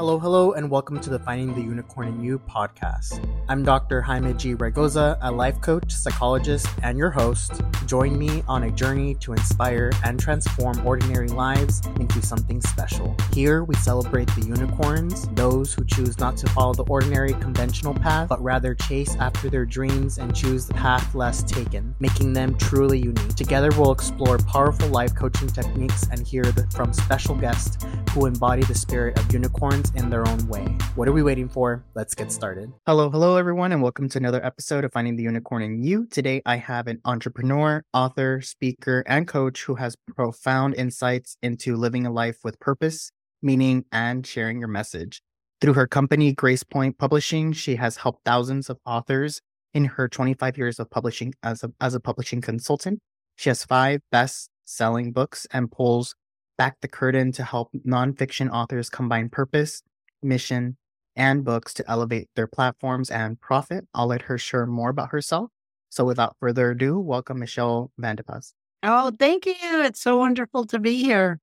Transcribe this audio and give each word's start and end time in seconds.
Hello, 0.00 0.18
hello, 0.18 0.52
and 0.52 0.70
welcome 0.70 0.98
to 0.98 1.10
the 1.10 1.18
Finding 1.18 1.54
the 1.54 1.60
Unicorn 1.60 2.08
in 2.08 2.24
You 2.24 2.38
podcast. 2.38 3.20
I'm 3.48 3.64
Dr. 3.64 4.00
Jaime 4.00 4.34
G. 4.34 4.54
Raygoza, 4.54 5.18
a 5.20 5.32
life 5.32 5.60
coach, 5.60 5.92
psychologist, 5.92 6.68
and 6.82 6.96
your 6.96 7.10
host. 7.10 7.60
Join 7.86 8.16
me 8.16 8.44
on 8.46 8.62
a 8.62 8.70
journey 8.70 9.14
to 9.16 9.32
inspire 9.32 9.90
and 10.04 10.20
transform 10.20 10.86
ordinary 10.86 11.26
lives 11.28 11.82
into 11.98 12.22
something 12.22 12.60
special. 12.60 13.16
Here, 13.32 13.64
we 13.64 13.74
celebrate 13.76 14.28
the 14.36 14.46
unicorns, 14.46 15.26
those 15.34 15.74
who 15.74 15.84
choose 15.84 16.18
not 16.18 16.36
to 16.36 16.46
follow 16.50 16.74
the 16.74 16.84
ordinary 16.84 17.32
conventional 17.34 17.94
path, 17.94 18.28
but 18.28 18.40
rather 18.42 18.74
chase 18.74 19.16
after 19.16 19.50
their 19.50 19.66
dreams 19.66 20.18
and 20.18 20.34
choose 20.34 20.66
the 20.66 20.74
path 20.74 21.14
less 21.14 21.42
taken, 21.42 21.94
making 21.98 22.32
them 22.32 22.56
truly 22.56 22.98
unique. 22.98 23.34
Together, 23.34 23.70
we'll 23.76 23.92
explore 23.92 24.38
powerful 24.38 24.88
life 24.90 25.14
coaching 25.14 25.48
techniques 25.48 26.06
and 26.12 26.24
hear 26.26 26.44
from 26.72 26.92
special 26.92 27.34
guests 27.34 27.84
who 28.10 28.26
embody 28.26 28.62
the 28.62 28.74
spirit 28.74 29.18
of 29.18 29.32
unicorns 29.32 29.90
in 29.96 30.10
their 30.10 30.26
own 30.28 30.46
way. 30.46 30.64
What 30.94 31.08
are 31.08 31.12
we 31.12 31.22
waiting 31.22 31.48
for? 31.48 31.84
Let's 31.94 32.14
get 32.14 32.30
started. 32.30 32.72
Hello, 32.86 33.10
hello, 33.10 33.39
everyone, 33.40 33.72
and 33.72 33.80
welcome 33.80 34.06
to 34.06 34.18
another 34.18 34.44
episode 34.44 34.84
of 34.84 34.92
Finding 34.92 35.16
the 35.16 35.22
Unicorn 35.22 35.62
in 35.62 35.82
You. 35.82 36.04
Today, 36.04 36.42
I 36.44 36.56
have 36.56 36.86
an 36.86 37.00
entrepreneur, 37.06 37.82
author, 37.94 38.42
speaker, 38.42 39.02
and 39.06 39.26
coach 39.26 39.62
who 39.62 39.76
has 39.76 39.96
profound 40.14 40.74
insights 40.74 41.38
into 41.42 41.74
living 41.74 42.04
a 42.04 42.12
life 42.12 42.36
with 42.44 42.60
purpose, 42.60 43.12
meaning, 43.40 43.86
and 43.92 44.26
sharing 44.26 44.58
your 44.58 44.68
message. 44.68 45.22
Through 45.62 45.72
her 45.72 45.86
company, 45.86 46.34
Grace 46.34 46.62
Point 46.62 46.98
Publishing, 46.98 47.54
she 47.54 47.76
has 47.76 47.96
helped 47.96 48.26
thousands 48.26 48.68
of 48.68 48.76
authors 48.84 49.40
in 49.72 49.86
her 49.86 50.06
25 50.06 50.58
years 50.58 50.78
of 50.78 50.90
publishing 50.90 51.32
as 51.42 51.64
a, 51.64 51.72
as 51.80 51.94
a 51.94 52.00
publishing 52.00 52.42
consultant. 52.42 53.00
She 53.36 53.48
has 53.48 53.64
five 53.64 54.02
best 54.12 54.50
selling 54.66 55.12
books 55.12 55.46
and 55.50 55.72
pulls 55.72 56.14
back 56.58 56.76
the 56.82 56.88
curtain 56.88 57.32
to 57.32 57.44
help 57.44 57.70
nonfiction 57.86 58.50
authors 58.50 58.90
combine 58.90 59.30
purpose, 59.30 59.82
mission, 60.22 60.76
and 61.16 61.44
books 61.44 61.74
to 61.74 61.90
elevate 61.90 62.28
their 62.36 62.46
platforms 62.46 63.10
and 63.10 63.40
profit. 63.40 63.86
I'll 63.94 64.06
let 64.06 64.22
her 64.22 64.38
share 64.38 64.66
more 64.66 64.90
about 64.90 65.10
herself. 65.10 65.50
So 65.88 66.04
without 66.04 66.36
further 66.38 66.70
ado, 66.70 66.98
welcome 66.98 67.38
Michelle 67.38 67.90
Vandepas. 68.00 68.52
Oh, 68.82 69.12
thank 69.18 69.46
you. 69.46 69.54
It's 69.62 70.00
so 70.00 70.16
wonderful 70.18 70.64
to 70.66 70.78
be 70.78 71.02
here. 71.02 71.40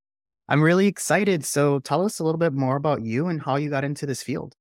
I'm 0.50 0.64
really 0.64 0.88
excited. 0.88 1.44
So 1.44 1.80
tell 1.80 2.06
us 2.06 2.20
a 2.20 2.24
little 2.24 2.40
bit 2.40 2.54
more 2.54 2.78
about 2.78 3.04
you 3.04 3.28
and 3.28 3.42
how 3.42 3.58
you 3.58 3.70
got 3.70 3.84
into 3.84 4.06
this 4.06 4.24
field. 4.24 4.56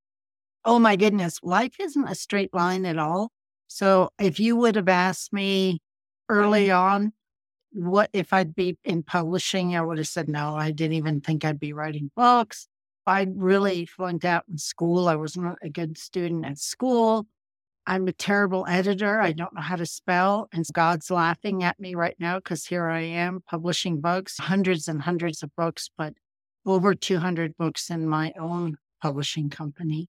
Oh 0.64 0.78
my 0.78 0.96
goodness. 0.96 1.38
Life 1.42 1.78
isn't 1.78 2.08
a 2.08 2.14
straight 2.14 2.52
line 2.52 2.84
at 2.84 2.98
all. 2.98 3.30
So 3.68 4.10
if 4.18 4.40
you 4.40 4.56
would 4.56 4.74
have 4.74 4.88
asked 4.88 5.32
me 5.32 5.80
early 6.28 6.70
on 6.70 7.12
what 7.72 8.10
if 8.12 8.32
I'd 8.32 8.54
be 8.54 8.78
in 8.84 9.02
publishing? 9.02 9.76
I 9.76 9.82
would 9.82 9.98
have 9.98 10.08
said 10.08 10.28
no. 10.28 10.56
I 10.56 10.70
didn't 10.70 10.94
even 10.94 11.20
think 11.20 11.44
I'd 11.44 11.60
be 11.60 11.72
writing 11.72 12.10
books. 12.16 12.68
I 13.06 13.26
really 13.34 13.86
flunked 13.86 14.24
out 14.24 14.44
in 14.50 14.58
school. 14.58 15.08
I 15.08 15.16
was 15.16 15.36
not 15.36 15.58
a 15.62 15.68
good 15.68 15.98
student 15.98 16.44
at 16.44 16.58
school. 16.58 17.26
I'm 17.86 18.08
a 18.08 18.12
terrible 18.12 18.66
editor. 18.68 19.20
I 19.20 19.32
don't 19.32 19.54
know 19.54 19.60
how 19.60 19.76
to 19.76 19.86
spell. 19.86 20.48
And 20.52 20.64
God's 20.72 21.10
laughing 21.10 21.62
at 21.62 21.78
me 21.78 21.94
right 21.94 22.16
now 22.18 22.38
because 22.38 22.66
here 22.66 22.88
I 22.88 23.02
am 23.02 23.42
publishing 23.48 24.00
books, 24.00 24.38
hundreds 24.38 24.88
and 24.88 25.02
hundreds 25.02 25.42
of 25.42 25.54
books, 25.56 25.88
but 25.96 26.14
over 26.66 26.94
200 26.94 27.56
books 27.56 27.90
in 27.90 28.08
my 28.08 28.32
own 28.38 28.76
publishing 29.00 29.50
company. 29.50 30.08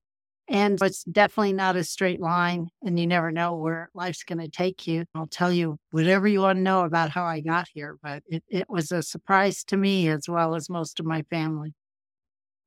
And 0.50 0.82
it's 0.82 1.04
definitely 1.04 1.54
not 1.54 1.76
a 1.76 1.84
straight 1.84 2.22
line, 2.22 2.70
and 2.82 2.98
you 2.98 3.06
never 3.06 3.32
know 3.32 3.56
where 3.56 3.90
life's 3.94 4.24
going 4.24 4.40
to 4.40 4.48
take 4.48 4.88
you. 4.88 5.04
I'll 5.14 5.28
tell 5.28 5.52
you 5.52 5.78
whatever 5.92 6.26
you 6.26 6.40
want 6.40 6.58
to 6.58 6.64
know 6.64 6.82
about 6.86 7.10
how 7.10 7.26
I 7.26 7.42
got 7.42 7.68
here, 7.74 7.98
but 8.02 8.24
it, 8.28 8.44
it 8.48 8.70
was 8.70 8.92
a 8.94 9.04
surprise 9.04 9.66
to 9.66 9.78
me 9.78 10.08
as 10.08 10.30
well 10.30 10.56
as 10.56 10.70
most 10.70 11.02
of 11.02 11.06
my 11.06 11.24
family. 11.24 11.74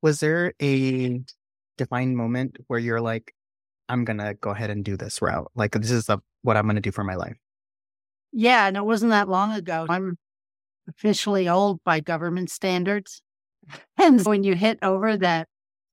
Was 0.02 0.20
there 0.20 0.54
a 0.60 1.20
defined 1.76 2.16
moment 2.16 2.56
where 2.66 2.78
you're 2.78 3.00
like, 3.00 3.34
I'm 3.88 4.04
going 4.04 4.18
to 4.18 4.34
go 4.34 4.50
ahead 4.50 4.70
and 4.70 4.84
do 4.84 4.96
this 4.96 5.20
route? 5.20 5.50
Like, 5.54 5.72
this 5.72 5.90
is 5.90 6.06
the, 6.06 6.18
what 6.42 6.56
I'm 6.56 6.64
going 6.64 6.76
to 6.76 6.82
do 6.82 6.92
for 6.92 7.04
my 7.04 7.16
life? 7.16 7.36
Yeah, 8.32 8.66
and 8.66 8.76
it 8.76 8.84
wasn't 8.84 9.10
that 9.10 9.28
long 9.28 9.52
ago. 9.52 9.86
I'm 9.88 10.16
officially 10.88 11.48
old 11.48 11.82
by 11.84 12.00
government 12.00 12.50
standards. 12.50 13.22
And 13.98 14.24
when 14.24 14.42
you 14.42 14.54
hit 14.54 14.78
over 14.82 15.16
that 15.18 15.46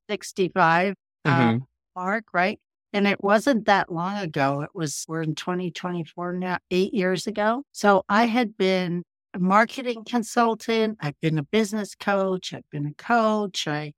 65, 0.09 0.95
mm-hmm. 1.25 1.57
uh, 1.57 1.59
mark, 1.95 2.25
right? 2.33 2.59
And 2.93 3.05
it 3.05 3.21
wasn't 3.21 3.65
that 3.65 3.91
long 3.91 4.17
ago. 4.17 4.61
It 4.61 4.69
was, 4.73 5.05
we're 5.07 5.21
in 5.21 5.35
2024 5.35 6.33
now, 6.33 6.57
eight 6.71 6.93
years 6.93 7.27
ago. 7.27 7.63
So 7.73 8.03
I 8.07 8.25
had 8.25 8.57
been 8.57 9.03
a 9.37 9.39
marketing 9.39 10.03
consultant. 10.03 10.97
I've 10.99 11.19
been 11.21 11.37
a 11.37 11.43
business 11.43 11.93
coach. 11.93 12.53
I've 12.53 12.69
been 12.71 12.87
a 12.87 12.93
coach. 12.95 13.67
I 13.67 13.93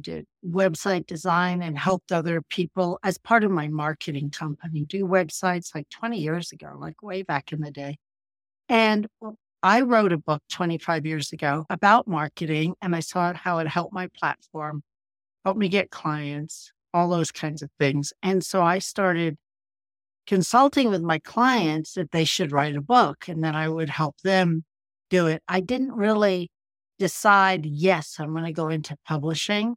did 0.00 0.24
website 0.46 1.06
design 1.06 1.62
and 1.62 1.76
helped 1.76 2.12
other 2.12 2.42
people 2.42 3.00
as 3.02 3.18
part 3.18 3.42
of 3.42 3.50
my 3.50 3.68
marketing 3.68 4.30
company 4.30 4.84
do 4.84 5.04
websites 5.04 5.74
like 5.74 5.88
20 5.90 6.18
years 6.18 6.52
ago, 6.52 6.76
like 6.78 7.02
way 7.02 7.22
back 7.22 7.52
in 7.52 7.60
the 7.60 7.70
day. 7.72 7.96
And 8.68 9.08
I 9.62 9.80
wrote 9.80 10.12
a 10.12 10.18
book 10.18 10.42
25 10.50 11.06
years 11.06 11.32
ago 11.32 11.64
about 11.70 12.06
marketing 12.06 12.74
and 12.80 12.94
I 12.94 13.00
saw 13.00 13.32
how 13.34 13.58
it 13.58 13.66
helped 13.66 13.92
my 13.92 14.08
platform, 14.16 14.82
helped 15.44 15.58
me 15.58 15.68
get 15.68 15.90
clients, 15.90 16.72
all 16.92 17.08
those 17.08 17.32
kinds 17.32 17.62
of 17.62 17.70
things. 17.80 18.12
And 18.22 18.44
so 18.44 18.62
I 18.62 18.78
started 18.78 19.36
consulting 20.26 20.88
with 20.88 21.02
my 21.02 21.18
clients 21.18 21.94
that 21.94 22.12
they 22.12 22.24
should 22.24 22.52
write 22.52 22.76
a 22.76 22.80
book 22.80 23.26
and 23.28 23.42
then 23.42 23.56
I 23.56 23.68
would 23.68 23.90
help 23.90 24.20
them 24.22 24.64
do 25.14 25.28
it. 25.28 25.42
I 25.46 25.60
didn't 25.60 25.92
really 25.92 26.50
decide, 26.98 27.64
yes, 27.66 28.16
I'm 28.18 28.32
going 28.32 28.46
to 28.46 28.52
go 28.52 28.68
into 28.68 28.96
publishing 29.06 29.76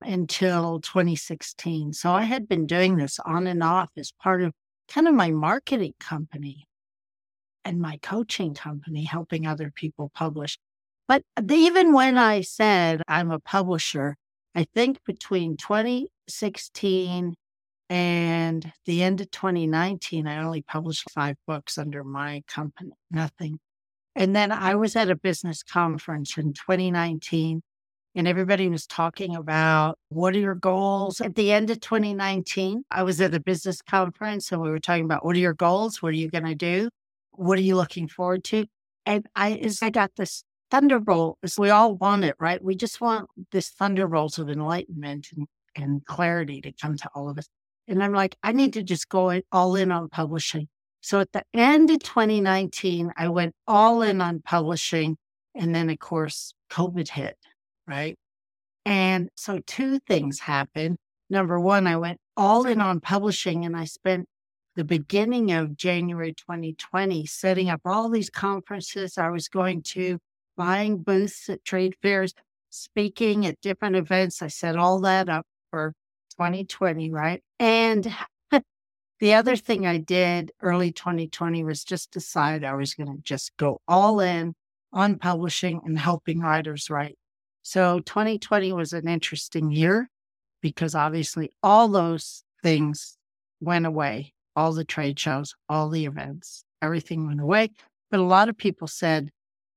until 0.00 0.80
2016. 0.80 1.92
So 1.92 2.10
I 2.10 2.22
had 2.22 2.48
been 2.48 2.66
doing 2.66 2.96
this 2.96 3.20
on 3.24 3.46
and 3.46 3.62
off 3.62 3.90
as 3.96 4.12
part 4.20 4.42
of 4.42 4.52
kind 4.88 5.06
of 5.06 5.14
my 5.14 5.30
marketing 5.30 5.94
company 6.00 6.66
and 7.64 7.80
my 7.80 7.98
coaching 8.02 8.52
company, 8.52 9.04
helping 9.04 9.46
other 9.46 9.70
people 9.70 10.10
publish. 10.12 10.58
But 11.06 11.22
even 11.48 11.92
when 11.92 12.18
I 12.18 12.40
said 12.40 13.02
I'm 13.06 13.30
a 13.30 13.38
publisher, 13.38 14.16
I 14.56 14.66
think 14.74 14.98
between 15.06 15.56
2016 15.56 17.34
and 17.90 18.72
the 18.86 19.02
end 19.04 19.20
of 19.20 19.30
2019, 19.30 20.26
I 20.26 20.42
only 20.42 20.62
published 20.62 21.10
five 21.10 21.36
books 21.46 21.78
under 21.78 22.02
my 22.02 22.42
company, 22.48 22.90
nothing. 23.10 23.60
And 24.16 24.34
then 24.34 24.52
I 24.52 24.74
was 24.74 24.96
at 24.96 25.10
a 25.10 25.16
business 25.16 25.62
conference 25.62 26.38
in 26.38 26.52
2019 26.52 27.62
and 28.16 28.28
everybody 28.28 28.68
was 28.68 28.86
talking 28.86 29.34
about 29.34 29.98
what 30.08 30.34
are 30.34 30.38
your 30.38 30.54
goals 30.54 31.20
at 31.20 31.34
the 31.34 31.50
end 31.50 31.68
of 31.68 31.80
2019 31.80 32.84
i 32.88 33.02
was 33.02 33.20
at 33.20 33.34
a 33.34 33.40
business 33.40 33.82
conference 33.82 34.52
and 34.52 34.62
we 34.62 34.70
were 34.70 34.78
talking 34.78 35.04
about 35.04 35.24
what 35.24 35.34
are 35.34 35.40
your 35.40 35.52
goals 35.52 36.00
what 36.00 36.10
are 36.10 36.16
you 36.16 36.30
going 36.30 36.44
to 36.44 36.54
do 36.54 36.88
what 37.32 37.58
are 37.58 37.62
you 37.62 37.74
looking 37.74 38.06
forward 38.06 38.44
to 38.44 38.66
and 39.04 39.26
i 39.34 39.54
as 39.54 39.82
i 39.82 39.90
got 39.90 40.12
this 40.16 40.44
thunderbolt 40.74 41.38
as 41.44 41.56
we 41.56 41.70
all 41.70 41.94
want 41.94 42.24
it, 42.24 42.34
right? 42.40 42.62
We 42.62 42.74
just 42.74 43.00
want 43.00 43.30
this 43.52 43.68
thunderbolt 43.68 44.38
of 44.38 44.50
enlightenment 44.50 45.28
and, 45.36 45.46
and 45.76 46.04
clarity 46.04 46.60
to 46.62 46.72
come 46.72 46.96
to 46.96 47.08
all 47.14 47.28
of 47.28 47.38
us. 47.38 47.46
And 47.86 48.02
I'm 48.02 48.12
like, 48.12 48.36
I 48.42 48.50
need 48.50 48.72
to 48.72 48.82
just 48.82 49.08
go 49.08 49.40
all 49.52 49.76
in 49.76 49.92
on 49.92 50.08
publishing. 50.08 50.66
So 51.04 51.20
at 51.20 51.32
the 51.32 51.44
end 51.52 51.90
of 51.90 51.98
2019, 51.98 53.12
I 53.18 53.28
went 53.28 53.54
all 53.66 54.00
in 54.00 54.22
on 54.22 54.40
publishing. 54.40 55.18
And 55.54 55.74
then, 55.74 55.90
of 55.90 55.98
course, 55.98 56.54
COVID 56.70 57.10
hit, 57.10 57.36
right? 57.86 58.16
And 58.86 59.28
so 59.34 59.60
two 59.66 59.98
things 59.98 60.40
happened. 60.40 60.96
Number 61.28 61.60
one, 61.60 61.86
I 61.86 61.98
went 61.98 62.20
all 62.38 62.66
in 62.66 62.80
on 62.80 63.00
publishing 63.00 63.66
and 63.66 63.76
I 63.76 63.84
spent 63.84 64.26
the 64.76 64.84
beginning 64.84 65.52
of 65.52 65.76
January 65.76 66.32
2020 66.32 67.26
setting 67.26 67.68
up 67.68 67.82
all 67.84 68.08
these 68.08 68.30
conferences 68.30 69.18
I 69.18 69.28
was 69.28 69.48
going 69.48 69.82
to, 69.82 70.18
buying 70.56 71.02
booths 71.02 71.50
at 71.50 71.66
trade 71.66 71.96
fairs, 72.00 72.32
speaking 72.70 73.44
at 73.44 73.60
different 73.60 73.96
events. 73.96 74.40
I 74.40 74.48
set 74.48 74.76
all 74.76 75.00
that 75.00 75.28
up 75.28 75.44
for 75.70 75.92
2020, 76.38 77.10
right? 77.10 77.42
And 77.58 78.10
the 79.20 79.34
other 79.34 79.56
thing 79.56 79.86
I 79.86 79.98
did 79.98 80.52
early 80.60 80.92
2020 80.92 81.64
was 81.64 81.84
just 81.84 82.10
decide 82.10 82.64
I 82.64 82.74
was 82.74 82.94
going 82.94 83.14
to 83.14 83.22
just 83.22 83.56
go 83.56 83.80
all 83.86 84.20
in 84.20 84.54
on 84.92 85.18
publishing 85.18 85.80
and 85.84 85.98
helping 85.98 86.40
writers 86.40 86.90
write. 86.90 87.16
So 87.62 88.00
2020 88.00 88.72
was 88.72 88.92
an 88.92 89.08
interesting 89.08 89.70
year 89.70 90.08
because 90.60 90.94
obviously 90.94 91.50
all 91.62 91.88
those 91.88 92.44
things 92.62 93.16
went 93.60 93.86
away. 93.86 94.32
All 94.56 94.72
the 94.72 94.84
trade 94.84 95.18
shows, 95.18 95.54
all 95.68 95.88
the 95.88 96.04
events, 96.04 96.64
everything 96.80 97.26
went 97.26 97.40
away. 97.40 97.70
But 98.10 98.20
a 98.20 98.24
lot 98.24 98.48
of 98.48 98.56
people 98.56 98.86
said, 98.86 99.30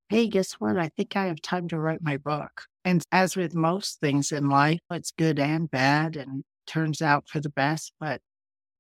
hey, 0.10 0.28
guess 0.28 0.54
what? 0.54 0.78
I 0.78 0.90
think 0.90 1.16
I 1.16 1.26
have 1.26 1.42
time 1.42 1.68
to 1.70 1.80
write 1.80 2.02
my 2.02 2.18
book. 2.18 2.66
And 2.86 3.04
as 3.12 3.36
with 3.36 3.56
most 3.56 4.00
things 4.00 4.32
in 4.32 4.50
life, 4.50 4.80
it's 4.92 5.12
good 5.12 5.40
and 5.40 5.70
bad 5.70 6.16
and 6.16 6.44
turns 6.68 7.02
out 7.02 7.28
for 7.28 7.40
the 7.40 7.50
best, 7.50 7.94
but 8.00 8.22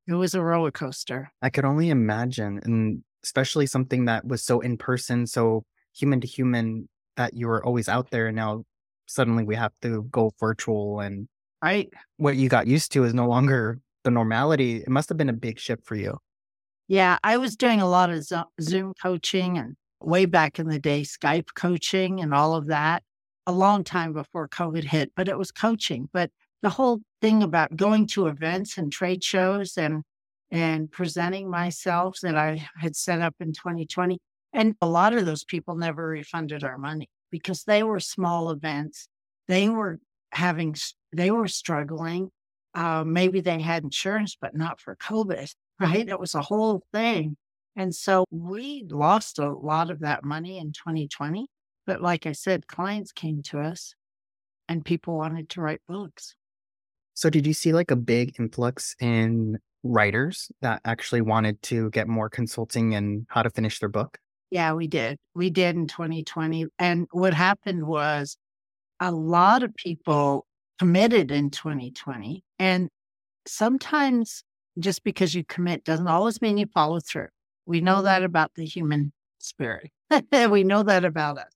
it 0.07 0.13
was 0.13 0.33
a 0.33 0.41
roller 0.41 0.71
coaster. 0.71 1.31
I 1.41 1.49
could 1.49 1.65
only 1.65 1.89
imagine. 1.89 2.59
And 2.63 3.03
especially 3.23 3.65
something 3.65 4.05
that 4.05 4.25
was 4.25 4.43
so 4.43 4.59
in 4.61 4.77
person, 4.77 5.27
so 5.27 5.63
human 5.93 6.21
to 6.21 6.27
human 6.27 6.87
that 7.17 7.33
you 7.33 7.47
were 7.47 7.63
always 7.63 7.89
out 7.89 8.11
there. 8.11 8.27
And 8.27 8.35
now 8.35 8.63
suddenly 9.07 9.43
we 9.43 9.55
have 9.55 9.73
to 9.81 10.03
go 10.03 10.31
virtual 10.39 10.99
and 10.99 11.27
Right. 11.61 11.89
What 12.17 12.35
you 12.35 12.49
got 12.49 12.67
used 12.67 12.91
to 12.91 13.03
is 13.03 13.13
no 13.13 13.27
longer 13.27 13.79
the 14.03 14.11
normality. 14.11 14.77
It 14.77 14.89
must 14.89 15.09
have 15.09 15.17
been 15.17 15.29
a 15.29 15.33
big 15.33 15.59
shift 15.59 15.85
for 15.85 15.95
you. 15.95 16.19
Yeah, 16.87 17.17
I 17.23 17.37
was 17.37 17.55
doing 17.55 17.81
a 17.81 17.89
lot 17.89 18.09
of 18.09 18.25
Zoom 18.61 18.93
coaching 19.01 19.57
and 19.57 19.75
way 19.99 20.25
back 20.25 20.59
in 20.59 20.67
the 20.67 20.79
day, 20.79 21.01
Skype 21.01 21.47
coaching 21.55 22.21
and 22.21 22.33
all 22.33 22.55
of 22.55 22.67
that 22.67 23.03
a 23.47 23.51
long 23.51 23.83
time 23.83 24.13
before 24.13 24.47
COVID 24.47 24.83
hit, 24.83 25.11
but 25.15 25.27
it 25.27 25.37
was 25.37 25.51
coaching. 25.51 26.09
But 26.13 26.29
the 26.61 26.69
whole 26.69 26.99
thing 27.21 27.43
about 27.43 27.75
going 27.75 28.07
to 28.07 28.27
events 28.27 28.77
and 28.77 28.91
trade 28.91 29.23
shows 29.23 29.77
and 29.77 30.03
and 30.49 30.91
presenting 30.91 31.49
myself 31.49 32.19
that 32.21 32.35
I 32.35 32.67
had 32.77 32.95
set 32.95 33.21
up 33.21 33.35
in 33.39 33.53
2020. 33.53 34.17
And 34.53 34.75
a 34.81 34.87
lot 34.87 35.13
of 35.13 35.25
those 35.25 35.43
people 35.43 35.75
never 35.75 36.07
refunded 36.07 36.63
our 36.63 36.77
money 36.77 37.09
because 37.31 37.63
they 37.63 37.83
were 37.83 37.99
small 37.99 38.49
events. 38.49 39.07
They 39.47 39.69
were 39.69 39.99
having, 40.31 40.75
they 41.11 41.31
were 41.31 41.47
struggling. 41.47 42.31
Uh, 42.73 43.03
maybe 43.05 43.41
they 43.41 43.59
had 43.59 43.83
insurance, 43.83 44.37
but 44.39 44.55
not 44.55 44.79
for 44.79 44.95
COVID, 44.95 45.53
right? 45.79 46.07
It 46.07 46.19
was 46.19 46.35
a 46.35 46.41
whole 46.41 46.83
thing. 46.93 47.35
And 47.75 47.93
so 47.93 48.25
we 48.31 48.85
lost 48.89 49.39
a 49.39 49.51
lot 49.51 49.91
of 49.91 49.99
that 49.99 50.23
money 50.23 50.57
in 50.57 50.71
2020. 50.71 51.47
But 51.85 52.01
like 52.01 52.25
I 52.25 52.31
said, 52.31 52.67
clients 52.67 53.11
came 53.11 53.43
to 53.43 53.59
us 53.59 53.93
and 54.67 54.83
people 54.83 55.17
wanted 55.17 55.49
to 55.49 55.61
write 55.61 55.81
books. 55.87 56.35
So, 57.17 57.31
did 57.31 57.47
you 57.47 57.53
see 57.53 57.73
like 57.73 57.89
a 57.89 57.95
big 57.95 58.35
influx 58.37 58.95
in 58.99 59.57
writers 59.81 60.51
that 60.61 60.81
actually 60.85 61.21
wanted 61.21 61.59
to 61.63 61.89
get 61.89 62.07
more 62.07 62.29
consulting 62.29 62.93
and 62.93 63.25
how 63.29 63.41
to 63.41 63.49
finish 63.49 63.79
their 63.79 63.89
book? 63.89 64.19
Yeah, 64.51 64.73
we 64.73 64.85
did. 64.85 65.17
We 65.33 65.49
did 65.49 65.75
in 65.75 65.87
2020. 65.87 66.67
And 66.77 67.07
what 67.09 67.33
happened 67.33 67.87
was 67.87 68.37
a 68.99 69.11
lot 69.11 69.63
of 69.63 69.73
people 69.73 70.45
committed 70.77 71.31
in 71.31 71.49
2020. 71.49 72.43
And 72.59 72.87
sometimes 73.47 74.43
just 74.77 75.03
because 75.03 75.33
you 75.33 75.43
commit 75.43 75.85
doesn't 75.85 76.07
always 76.07 76.39
mean 76.39 76.59
you 76.59 76.67
follow 76.67 76.99
through. 76.99 77.29
We 77.65 77.81
know 77.81 78.03
that 78.03 78.21
about 78.21 78.51
the 78.53 78.65
human 78.65 79.11
spirit. 79.39 79.89
we 80.31 80.63
know 80.63 80.83
that 80.83 81.03
about 81.03 81.39
us. 81.39 81.51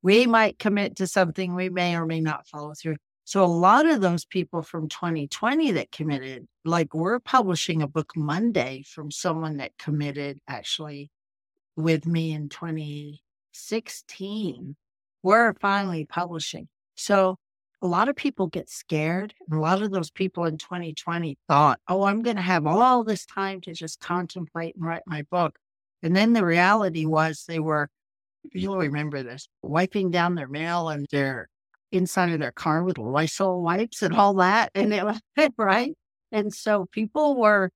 We 0.00 0.28
might 0.28 0.60
commit 0.60 0.94
to 0.98 1.08
something, 1.08 1.56
we 1.56 1.70
may 1.70 1.96
or 1.96 2.06
may 2.06 2.20
not 2.20 2.46
follow 2.46 2.74
through. 2.80 2.98
So 3.24 3.44
a 3.44 3.46
lot 3.46 3.86
of 3.86 4.00
those 4.00 4.24
people 4.24 4.62
from 4.62 4.88
2020 4.88 5.72
that 5.72 5.92
committed, 5.92 6.46
like 6.64 6.92
we're 6.92 7.20
publishing 7.20 7.82
a 7.82 7.88
book 7.88 8.12
Monday 8.16 8.82
from 8.86 9.10
someone 9.10 9.58
that 9.58 9.78
committed 9.78 10.38
actually 10.48 11.10
with 11.76 12.06
me 12.06 12.32
in 12.32 12.48
2016. 12.48 14.76
We're 15.22 15.54
finally 15.54 16.04
publishing. 16.04 16.68
So 16.96 17.38
a 17.80 17.86
lot 17.86 18.08
of 18.08 18.16
people 18.16 18.46
get 18.46 18.70
scared. 18.70 19.34
And 19.48 19.58
a 19.58 19.62
lot 19.62 19.82
of 19.82 19.90
those 19.90 20.10
people 20.10 20.44
in 20.44 20.56
2020 20.56 21.36
thought, 21.48 21.80
oh, 21.88 22.04
I'm 22.04 22.22
going 22.22 22.36
to 22.36 22.42
have 22.42 22.66
all 22.66 23.04
this 23.04 23.26
time 23.26 23.60
to 23.62 23.72
just 23.72 24.00
contemplate 24.00 24.76
and 24.76 24.84
write 24.84 25.02
my 25.06 25.22
book. 25.30 25.58
And 26.02 26.16
then 26.16 26.32
the 26.32 26.44
reality 26.44 27.06
was 27.06 27.44
they 27.46 27.60
were, 27.60 27.88
you'll 28.52 28.78
remember 28.78 29.22
this, 29.22 29.48
wiping 29.62 30.10
down 30.10 30.34
their 30.34 30.48
mail 30.48 30.88
and 30.88 31.06
their 31.10 31.48
inside 31.92 32.30
of 32.30 32.40
their 32.40 32.52
car 32.52 32.82
with 32.82 32.98
Lysol 32.98 33.62
wipes 33.62 34.02
and 34.02 34.14
all 34.14 34.34
that. 34.34 34.70
And 34.74 34.92
it 34.92 35.04
was 35.04 35.20
right. 35.58 35.94
And 36.30 36.52
so 36.52 36.86
people 36.90 37.38
were 37.38 37.70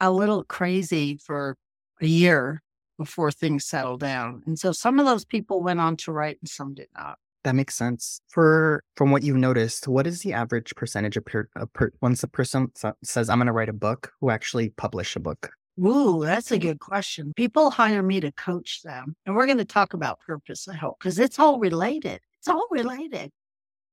a 0.00 0.10
little 0.10 0.44
crazy 0.44 1.18
for 1.22 1.56
a 2.00 2.06
year 2.06 2.62
before 2.98 3.30
things 3.30 3.66
settled 3.66 4.00
down. 4.00 4.42
And 4.46 4.58
so 4.58 4.72
some 4.72 4.98
of 4.98 5.06
those 5.06 5.24
people 5.24 5.62
went 5.62 5.80
on 5.80 5.96
to 5.98 6.12
write 6.12 6.38
and 6.40 6.48
some 6.48 6.74
did 6.74 6.88
not. 6.96 7.18
That 7.44 7.54
makes 7.54 7.76
sense. 7.76 8.20
For 8.28 8.82
from 8.96 9.12
what 9.12 9.22
you've 9.22 9.36
noticed, 9.36 9.86
what 9.86 10.06
is 10.06 10.22
the 10.22 10.32
average 10.32 10.74
percentage 10.74 11.16
of 11.16 11.24
per, 11.26 11.48
per 11.74 11.92
once 12.00 12.24
a 12.24 12.28
person 12.28 12.72
says 13.04 13.30
I'm 13.30 13.38
going 13.38 13.46
to 13.46 13.52
write 13.52 13.68
a 13.68 13.74
book 13.74 14.12
who 14.20 14.30
actually 14.30 14.70
publish 14.70 15.14
a 15.14 15.20
book? 15.20 15.50
Ooh, 15.78 16.24
that's 16.24 16.50
a 16.50 16.58
good 16.58 16.80
question. 16.80 17.34
People 17.36 17.70
hire 17.70 18.02
me 18.02 18.18
to 18.20 18.32
coach 18.32 18.80
them, 18.82 19.14
and 19.26 19.36
we're 19.36 19.46
going 19.46 19.58
to 19.58 19.64
talk 19.64 19.92
about 19.92 20.20
purpose. 20.26 20.66
I 20.66 20.74
hope 20.74 20.96
because 20.98 21.18
it's 21.18 21.38
all 21.38 21.58
related. 21.58 22.20
It's 22.46 22.54
all 22.54 22.68
related. 22.70 23.32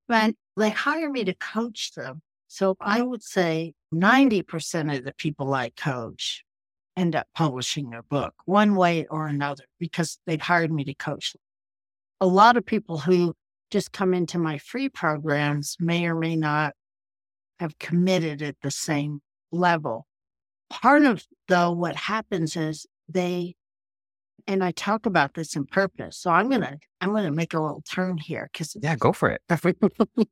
But 0.07 0.35
they 0.57 0.69
hire 0.69 1.09
me 1.09 1.23
to 1.23 1.33
coach 1.33 1.91
them. 1.95 2.21
So 2.47 2.75
I 2.79 3.01
would 3.01 3.23
say 3.23 3.73
90% 3.91 4.95
of 4.95 5.03
the 5.03 5.13
people 5.13 5.55
I 5.55 5.71
coach 5.71 6.43
end 6.95 7.15
up 7.15 7.25
publishing 7.33 7.89
their 7.89 8.03
book 8.03 8.35
one 8.45 8.75
way 8.75 9.07
or 9.09 9.25
another 9.25 9.63
because 9.79 10.19
they've 10.27 10.39
hired 10.39 10.71
me 10.71 10.83
to 10.83 10.93
coach 10.93 11.33
them. 11.33 11.39
A 12.21 12.27
lot 12.27 12.55
of 12.55 12.63
people 12.63 12.99
who 12.99 13.33
just 13.71 13.91
come 13.91 14.13
into 14.13 14.37
my 14.37 14.59
free 14.59 14.87
programs 14.87 15.75
may 15.79 16.05
or 16.05 16.13
may 16.13 16.35
not 16.35 16.75
have 17.59 17.79
committed 17.79 18.43
at 18.43 18.57
the 18.61 18.69
same 18.69 19.23
level. 19.51 20.05
Part 20.69 21.05
of 21.05 21.25
though 21.47 21.71
what 21.71 21.95
happens 21.95 22.55
is 22.55 22.85
they 23.09 23.55
and 24.47 24.63
I 24.63 24.71
talk 24.71 25.05
about 25.05 25.33
this 25.33 25.55
in 25.55 25.65
purpose. 25.65 26.17
So 26.17 26.31
I'm 26.31 26.49
gonna 26.49 26.77
I'm 27.01 27.13
gonna 27.13 27.31
make 27.31 27.53
a 27.53 27.61
little 27.61 27.83
turn 27.89 28.17
here 28.17 28.49
because 28.51 28.75
yeah, 28.81 28.95
go 28.95 29.13
for 29.13 29.29
it. 29.29 29.41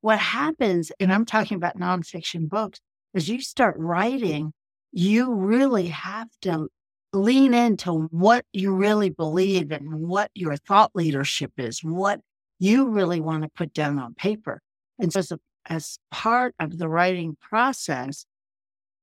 what 0.00 0.18
happens, 0.18 0.92
and 1.00 1.12
I'm 1.12 1.24
talking 1.24 1.56
about 1.56 1.78
nonfiction 1.78 2.48
books, 2.48 2.80
is 3.14 3.28
you 3.28 3.40
start 3.40 3.76
writing, 3.78 4.52
you 4.92 5.32
really 5.32 5.88
have 5.88 6.28
to 6.42 6.68
lean 7.12 7.54
into 7.54 8.08
what 8.10 8.44
you 8.52 8.74
really 8.74 9.10
believe 9.10 9.70
and 9.70 10.06
what 10.08 10.30
your 10.34 10.56
thought 10.56 10.90
leadership 10.94 11.52
is, 11.56 11.82
what 11.82 12.20
you 12.58 12.88
really 12.88 13.20
want 13.20 13.42
to 13.42 13.48
put 13.48 13.72
down 13.72 13.98
on 13.98 14.14
paper. 14.14 14.60
And 14.98 15.12
so 15.12 15.20
as, 15.20 15.32
a, 15.32 15.38
as 15.66 15.98
part 16.10 16.54
of 16.60 16.78
the 16.78 16.88
writing 16.88 17.36
process, 17.40 18.26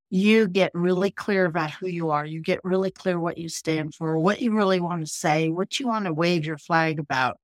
you 0.09 0.47
get 0.47 0.71
really 0.73 1.11
clear 1.11 1.45
about 1.45 1.71
who 1.71 1.87
you 1.87 2.11
are. 2.11 2.25
You 2.25 2.41
get 2.41 2.59
really 2.63 2.91
clear 2.91 3.19
what 3.19 3.37
you 3.37 3.49
stand 3.49 3.95
for, 3.95 4.17
what 4.19 4.41
you 4.41 4.55
really 4.55 4.79
want 4.79 5.01
to 5.05 5.11
say, 5.11 5.49
what 5.49 5.79
you 5.79 5.87
want 5.87 6.05
to 6.05 6.13
wave 6.13 6.45
your 6.45 6.57
flag 6.57 6.99
about 6.99 7.37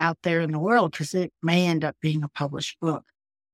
out 0.00 0.18
there 0.22 0.40
in 0.40 0.52
the 0.52 0.60
world, 0.60 0.92
because 0.92 1.12
it 1.14 1.32
may 1.42 1.66
end 1.66 1.84
up 1.84 1.96
being 2.00 2.22
a 2.22 2.28
published 2.28 2.78
book. 2.80 3.04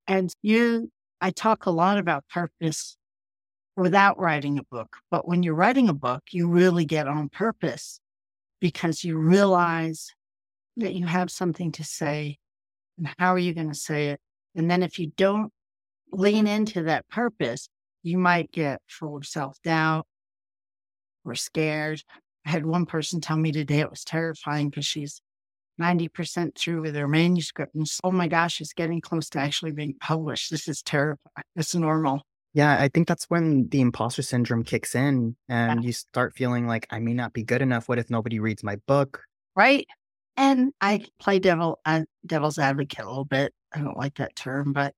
And 0.07 0.33
you, 0.43 0.91
I 1.21 1.31
talk 1.31 1.65
a 1.65 1.71
lot 1.71 1.97
about 1.99 2.29
purpose 2.29 2.97
without 3.77 4.19
writing 4.19 4.59
a 4.59 4.65
book. 4.65 4.99
But 5.11 5.27
when 5.27 5.43
you're 5.43 5.55
writing 5.55 5.89
a 5.89 5.95
book, 5.95 6.23
you 6.31 6.49
really 6.49 6.85
get 6.85 7.09
on 7.09 7.31
purpose 7.31 7.99
because 8.61 9.05
you 9.05 9.17
realize 9.17 10.11
that 10.77 10.95
you 10.95 11.07
have 11.07 11.31
something 11.31 11.73
to 11.73 11.85
say 11.85 12.39
and 12.99 13.09
how 13.19 13.35
are 13.35 13.39
you 13.39 13.55
going 13.55 13.69
to 13.69 13.75
say 13.75 14.09
it? 14.09 14.21
And 14.55 14.71
then 14.71 14.83
if 14.83 14.99
you 14.99 15.13
don't 15.17 15.53
lean 16.13 16.47
into 16.47 16.85
that 16.85 17.09
purpose, 17.09 17.69
you 18.05 18.19
might 18.19 18.53
get 18.53 18.81
full 18.87 19.17
of 19.17 19.27
self 19.27 19.61
doubt 19.63 20.07
or 21.25 21.35
scared. 21.35 22.03
I 22.47 22.51
had 22.51 22.67
one 22.67 22.87
person 22.87 23.21
tell 23.21 23.39
me 23.39 23.51
today 23.51 23.81
it 23.81 23.91
was 23.91 24.05
terrifying 24.05 24.69
because 24.69 24.87
she's 24.87 25.21
90% 25.81 26.57
through 26.57 26.83
with 26.83 26.95
her 26.95 27.09
manuscript. 27.09 27.75
And 27.75 27.87
oh 28.05 28.13
my 28.13 28.29
gosh, 28.29 28.61
it's 28.61 28.75
getting 28.75 29.01
close 29.01 29.29
to 29.31 29.41
actually 29.41 29.73
being 29.73 29.95
published. 30.01 30.51
This 30.51 30.69
is 30.69 30.83
terrifying. 30.83 31.45
It's 31.57 31.75
normal. 31.75 32.23
Yeah, 32.53 32.77
I 32.79 32.89
think 32.89 33.09
that's 33.09 33.25
when 33.25 33.69
the 33.71 33.81
imposter 33.81 34.23
syndrome 34.23 34.63
kicks 34.63 34.95
in 34.95 35.35
and 35.49 35.83
yeah. 35.83 35.87
you 35.87 35.93
start 35.93 36.37
feeling 36.37 36.69
like 36.69 36.87
I 36.91 37.01
may 37.01 37.15
not 37.15 37.33
be 37.33 37.43
good 37.43 37.63
enough. 37.63 37.89
What 37.89 37.99
if 37.99 38.11
nobody 38.11 38.39
reads 38.39 38.63
my 38.63 38.77
book? 38.87 39.23
Right. 39.57 39.87
And 40.37 40.73
I 40.81 41.07
play 41.19 41.39
devil 41.39 41.81
uh, 41.85 42.03
devil's 42.27 42.59
advocate 42.59 43.05
a 43.05 43.09
little 43.09 43.25
bit. 43.25 43.53
I 43.73 43.81
don't 43.81 43.97
like 43.97 44.17
that 44.17 44.37
term, 44.37 44.73
but 44.73 44.95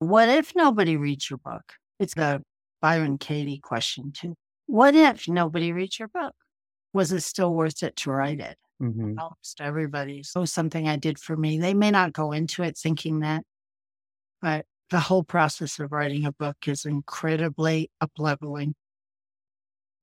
what 0.00 0.28
if 0.28 0.56
nobody 0.56 0.96
reads 0.96 1.28
your 1.28 1.38
book? 1.38 1.74
It's 2.00 2.14
the 2.14 2.42
Byron 2.80 3.18
Katie 3.18 3.60
question 3.62 4.12
too. 4.12 4.34
What 4.66 4.94
if 4.94 5.28
nobody 5.28 5.72
reads 5.72 5.98
your 5.98 6.08
book? 6.08 6.34
Was 6.94 7.12
it 7.12 7.20
still 7.20 7.54
worth 7.54 7.82
it 7.82 7.94
to 7.96 8.10
write 8.10 8.40
it? 8.40 8.56
Mm-hmm. 8.82 9.18
Almost 9.18 9.60
everybody. 9.60 10.22
So 10.22 10.44
something 10.46 10.88
I 10.88 10.96
did 10.96 11.18
for 11.18 11.36
me. 11.36 11.58
They 11.58 11.74
may 11.74 11.90
not 11.90 12.14
go 12.14 12.32
into 12.32 12.62
it 12.62 12.78
thinking 12.78 13.20
that, 13.20 13.44
but 14.40 14.64
the 14.88 14.98
whole 14.98 15.22
process 15.22 15.78
of 15.78 15.92
writing 15.92 16.24
a 16.24 16.32
book 16.32 16.56
is 16.66 16.86
incredibly 16.86 17.90
upleveling. 18.02 18.72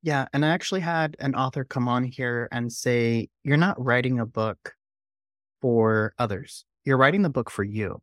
Yeah. 0.03 0.27
And 0.31 0.45
I 0.45 0.49
actually 0.49 0.81
had 0.81 1.17
an 1.19 1.33
author 1.33 1.63
come 1.63 1.87
on 1.87 2.03
here 2.03 2.47
and 2.51 2.71
say, 2.71 3.29
You're 3.43 3.57
not 3.57 3.83
writing 3.83 4.19
a 4.19 4.25
book 4.25 4.75
for 5.61 6.13
others. 6.19 6.63
You're 6.85 6.97
writing 6.97 7.23
the 7.23 7.29
book 7.29 7.49
for 7.49 7.63
you. 7.63 7.99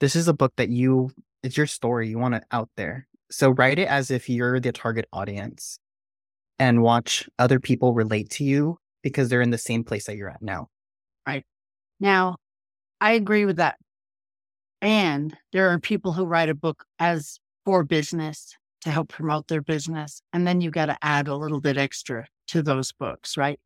This 0.00 0.14
is 0.14 0.28
a 0.28 0.34
book 0.34 0.52
that 0.56 0.68
you, 0.68 1.10
it's 1.42 1.56
your 1.56 1.66
story. 1.66 2.10
You 2.10 2.18
want 2.18 2.34
it 2.34 2.44
out 2.50 2.68
there. 2.76 3.08
So 3.34 3.50
write 3.50 3.80
it 3.80 3.88
as 3.88 4.10
if 4.10 4.28
you're 4.28 4.60
the 4.60 4.70
target 4.70 5.06
audience 5.12 5.78
and 6.58 6.82
watch 6.82 7.28
other 7.38 7.58
people 7.58 7.92
relate 7.92 8.30
to 8.30 8.44
you 8.44 8.78
because 9.02 9.28
they're 9.28 9.42
in 9.42 9.50
the 9.50 9.58
same 9.58 9.82
place 9.82 10.06
that 10.06 10.16
you're 10.16 10.30
at 10.30 10.40
now. 10.40 10.68
Right. 11.26 11.44
Now, 11.98 12.36
I 13.00 13.12
agree 13.12 13.44
with 13.44 13.56
that. 13.56 13.76
And 14.80 15.36
there 15.52 15.70
are 15.70 15.78
people 15.80 16.12
who 16.12 16.24
write 16.26 16.48
a 16.48 16.54
book 16.54 16.84
as 17.00 17.38
for 17.64 17.82
business 17.82 18.56
to 18.82 18.90
help 18.90 19.08
promote 19.08 19.48
their 19.48 19.62
business. 19.62 20.22
And 20.32 20.46
then 20.46 20.60
you 20.60 20.70
got 20.70 20.86
to 20.86 20.98
add 21.02 21.26
a 21.26 21.34
little 21.34 21.60
bit 21.60 21.76
extra 21.76 22.26
to 22.48 22.62
those 22.62 22.92
books, 22.92 23.36
right? 23.36 23.58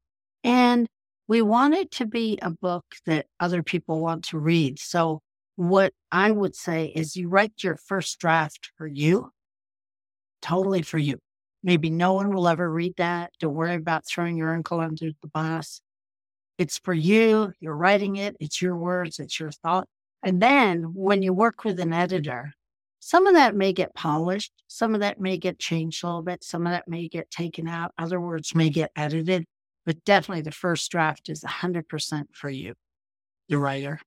And 0.45 0.87
we 1.27 1.43
want 1.43 1.75
it 1.75 1.91
to 1.93 2.07
be 2.07 2.39
a 2.41 2.51
book 2.51 2.85
that 3.05 3.27
other 3.39 3.63
people 3.63 4.01
want 4.01 4.25
to 4.27 4.39
read. 4.39 4.79
So 4.79 5.21
what 5.57 5.93
I 6.11 6.31
would 6.31 6.57
say 6.57 6.87
is 6.87 7.17
you 7.17 7.29
write 7.29 7.53
your 7.63 7.77
first 7.77 8.19
draft 8.19 8.71
for 8.79 8.87
you, 8.87 9.31
totally 10.43 10.83
for 10.83 10.99
you. 10.99 11.19
Maybe 11.63 11.91
no 11.91 12.13
one 12.13 12.31
will 12.33 12.49
ever 12.49 12.71
read 12.71 12.95
that. 12.97 13.33
Don't 13.41 13.55
worry 13.55 13.75
about 13.75 14.07
throwing 14.07 14.37
your 14.37 14.55
uncle 14.55 14.81
under 14.81 15.11
the 15.21 15.29
bus. 15.29 15.81
It's 16.57 16.79
for 16.79 16.95
you. 16.95 17.53
You're 17.61 17.77
writing 17.77 18.17
it. 18.17 18.37
It's 18.41 18.63
your 18.63 18.77
words. 18.77 19.19
It's 19.19 19.39
your 19.39 19.51
thought. 19.51 19.89
And 20.23 20.41
then 20.41 20.95
when 20.95 21.23
you 21.23 21.33
work 21.33 21.65
with 21.65 21.79
an 21.81 21.93
editor, 21.93 22.53
some 23.01 23.27
of 23.27 23.35
that 23.35 23.55
may 23.55 23.73
get 23.73 23.95
polished. 23.95 24.53
Some 24.67 24.95
of 24.95 25.01
that 25.01 25.21
may 25.21 25.37
get 25.37 25.59
changed 25.59 26.03
a 26.03 26.07
little 26.07 26.23
bit. 26.23 26.43
Some 26.43 26.67
of 26.67 26.73
that 26.73 26.89
may 26.89 27.09
get 27.09 27.31
taken 27.31 27.69
out. 27.69 27.93
Other 27.97 28.21
words 28.21 28.55
may 28.55 28.71
get 28.71 28.91
edited. 28.97 29.45
But 29.87 30.05
definitely 30.05 30.43
the 30.43 30.53
first 30.53 30.91
draft 30.91 31.29
is 31.29 31.43
100% 31.43 32.25
for 32.33 32.51
you, 32.51 32.75
the 33.49 33.59
writer. 33.59 34.01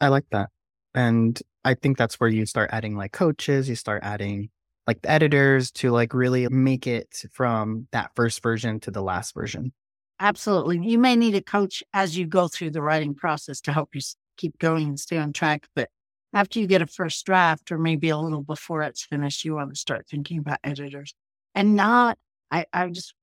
I 0.00 0.08
like 0.08 0.24
that. 0.30 0.48
And 0.94 1.40
I 1.64 1.74
think 1.74 1.98
that's 1.98 2.18
where 2.18 2.30
you 2.30 2.46
start 2.46 2.70
adding 2.72 2.96
like 2.96 3.12
coaches, 3.12 3.68
you 3.68 3.74
start 3.74 4.02
adding 4.02 4.50
like 4.86 5.02
the 5.02 5.10
editors 5.10 5.70
to 5.70 5.90
like 5.90 6.14
really 6.14 6.48
make 6.48 6.86
it 6.86 7.24
from 7.32 7.86
that 7.92 8.10
first 8.14 8.42
version 8.42 8.80
to 8.80 8.90
the 8.90 9.02
last 9.02 9.34
version. 9.34 9.72
Absolutely. 10.20 10.86
You 10.86 10.98
may 10.98 11.16
need 11.16 11.34
a 11.34 11.42
coach 11.42 11.82
as 11.92 12.16
you 12.16 12.26
go 12.26 12.48
through 12.48 12.70
the 12.70 12.82
writing 12.82 13.14
process 13.14 13.60
to 13.62 13.72
help 13.72 13.94
you 13.94 14.00
keep 14.36 14.58
going 14.58 14.88
and 14.88 15.00
stay 15.00 15.18
on 15.18 15.32
track. 15.32 15.66
But 15.74 15.88
after 16.32 16.60
you 16.60 16.66
get 16.66 16.82
a 16.82 16.86
first 16.86 17.24
draft, 17.26 17.70
or 17.72 17.78
maybe 17.78 18.08
a 18.08 18.16
little 18.16 18.42
before 18.42 18.82
it's 18.82 19.04
finished, 19.04 19.44
you 19.44 19.54
want 19.54 19.70
to 19.70 19.78
start 19.78 20.06
thinking 20.08 20.38
about 20.38 20.58
editors 20.64 21.14
and 21.54 21.76
not, 21.76 22.18
I, 22.50 22.66
I 22.72 22.88
just, 22.88 23.14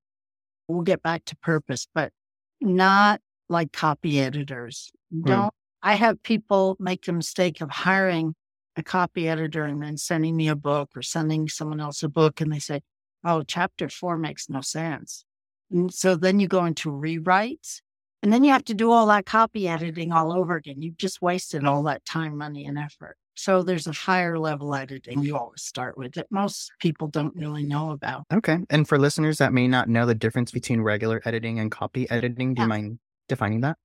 we'll 0.68 0.82
get 0.82 1.02
back 1.02 1.26
to 1.26 1.36
purpose, 1.38 1.88
but 1.94 2.12
not 2.62 3.22
like 3.50 3.72
copy 3.72 4.20
editors. 4.20 4.92
Don't 5.24 5.54
I 5.82 5.96
have 5.96 6.22
people 6.24 6.76
make 6.80 7.06
the 7.06 7.14
mistake 7.14 7.62
of 7.62 7.70
hiring 7.70 8.36
a 8.80 8.84
copy 8.84 9.30
editor 9.30 9.64
and 9.64 9.82
then 9.82 9.98
sending 9.98 10.36
me 10.36 10.48
a 10.48 10.56
book 10.56 10.90
or 10.96 11.02
sending 11.02 11.48
someone 11.48 11.80
else 11.80 12.02
a 12.02 12.10
book 12.10 12.42
and 12.42 12.52
they 12.52 12.60
say, 12.60 12.82
oh, 13.24 13.44
chapter 13.44 13.90
four 13.90 14.18
makes 14.18 14.50
no 14.50 14.62
sense. 14.62 15.26
And 15.72 15.94
so 15.94 16.16
then 16.16 16.40
you 16.40 16.48
go 16.48 16.66
into 16.66 16.90
rewrites 16.92 17.82
and 18.24 18.34
then 18.34 18.44
you 18.44 18.52
have 18.52 18.66
to 18.66 18.74
do 18.74 18.92
all 18.92 19.06
that 19.08 19.26
copy 19.26 19.68
editing 19.68 20.12
all 20.12 20.34
over 20.34 20.56
again. 20.56 20.82
You've 20.82 20.98
just 20.98 21.22
wasted 21.22 21.66
all 21.66 21.84
that 21.84 22.06
time, 22.06 22.38
money, 22.38 22.66
and 22.66 22.78
effort. 22.78 23.16
So 23.36 23.64
there's 23.64 23.88
a 23.88 23.94
higher 23.94 24.38
level 24.38 24.76
editing 24.76 25.22
you 25.22 25.38
always 25.38 25.62
start 25.62 25.98
with 25.98 26.14
that 26.16 26.28
most 26.30 26.74
people 26.82 27.08
don't 27.08 27.34
really 27.36 27.64
know 27.64 27.92
about. 27.92 28.26
Okay. 28.34 28.58
And 28.70 28.86
for 28.86 29.00
listeners 29.00 29.38
that 29.38 29.54
may 29.54 29.66
not 29.66 29.88
know 29.88 30.06
the 30.06 30.16
difference 30.16 30.52
between 30.52 30.82
regular 30.82 31.22
editing 31.24 31.58
and 31.60 31.72
copy 31.72 32.10
editing, 32.10 32.54
do 32.54 32.60
yeah. 32.60 32.66
you 32.66 32.70
mind 32.70 33.00
defining 33.30 33.62
that? 33.62 33.78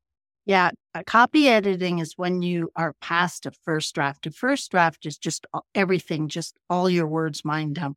Yeah, 0.47 0.73
uh, 0.95 1.03
copy 1.07 1.49
editing 1.49 2.01
is 2.01 2.15
when 2.17 2.43
you 2.43 2.71
are 2.77 2.95
past 3.01 3.47
a 3.47 3.53
first 3.65 3.95
draft. 3.95 4.27
A 4.27 4.31
first 4.31 4.71
draft 4.71 5.07
is 5.07 5.17
just 5.17 5.47
everything, 5.75 6.29
just 6.29 6.57
all 6.69 6.91
your 6.91 7.07
words 7.07 7.45
mind 7.45 7.77
dump. 7.77 7.97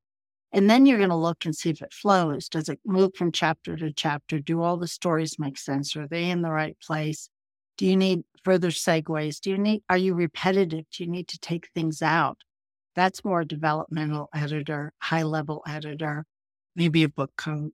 And 0.54 0.70
then 0.70 0.86
you're 0.86 0.98
going 0.98 1.10
to 1.10 1.16
look 1.16 1.44
and 1.44 1.54
see 1.54 1.70
if 1.70 1.82
it 1.82 1.94
flows. 1.94 2.48
Does 2.48 2.70
it 2.70 2.80
move 2.86 3.12
from 3.16 3.34
chapter 3.34 3.76
to 3.76 3.92
chapter? 3.92 4.40
Do 4.40 4.62
all 4.62 4.78
the 4.78 4.88
stories 4.88 5.38
make 5.38 5.58
sense? 5.58 5.96
Are 5.98 6.08
they 6.08 6.30
in 6.30 6.42
the 6.42 6.50
right 6.50 6.78
place? 6.80 7.30
Do 7.78 7.86
you 7.86 7.98
need 7.98 8.24
further 8.46 8.70
segues? 8.70 9.42
Do 9.42 9.50
you 9.50 9.58
need, 9.58 9.84
are 9.90 9.98
you 9.98 10.16
repetitive? 10.16 10.86
Do 10.90 11.04
you 11.04 11.10
need 11.10 11.28
to 11.28 11.40
take 11.40 11.68
things 11.76 12.02
out? 12.02 12.40
That's 12.96 13.26
more 13.26 13.44
developmental 13.44 14.30
editor, 14.34 14.94
high 15.00 15.24
level 15.24 15.64
editor, 15.68 16.26
maybe 16.76 17.04
a 17.04 17.10
book 17.10 17.32
coach. 17.38 17.74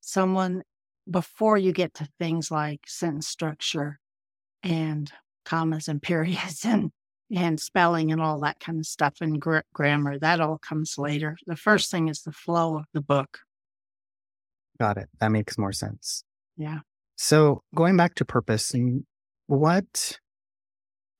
Someone 0.00 0.62
before 1.10 1.56
you 1.56 1.72
get 1.72 1.94
to 1.94 2.08
things 2.18 2.50
like 2.50 2.80
sentence 2.86 3.26
structure 3.26 3.98
and 4.62 5.10
commas 5.44 5.88
and 5.88 6.02
periods 6.02 6.64
and 6.64 6.90
and 7.30 7.60
spelling 7.60 8.10
and 8.10 8.22
all 8.22 8.40
that 8.40 8.58
kind 8.58 8.78
of 8.78 8.86
stuff 8.86 9.16
and 9.20 9.38
gr- 9.38 9.58
grammar 9.74 10.18
that 10.18 10.40
all 10.40 10.58
comes 10.58 10.96
later. 10.96 11.36
The 11.46 11.56
first 11.56 11.90
thing 11.90 12.08
is 12.08 12.22
the 12.22 12.32
flow 12.32 12.78
of 12.78 12.84
the 12.94 13.02
book. 13.02 13.40
Got 14.80 14.96
it. 14.96 15.10
That 15.20 15.30
makes 15.30 15.58
more 15.58 15.72
sense. 15.72 16.24
Yeah. 16.56 16.78
So 17.16 17.62
going 17.74 17.98
back 17.98 18.14
to 18.16 18.24
purpose 18.24 18.72
mm, 18.72 19.02
what 19.46 20.18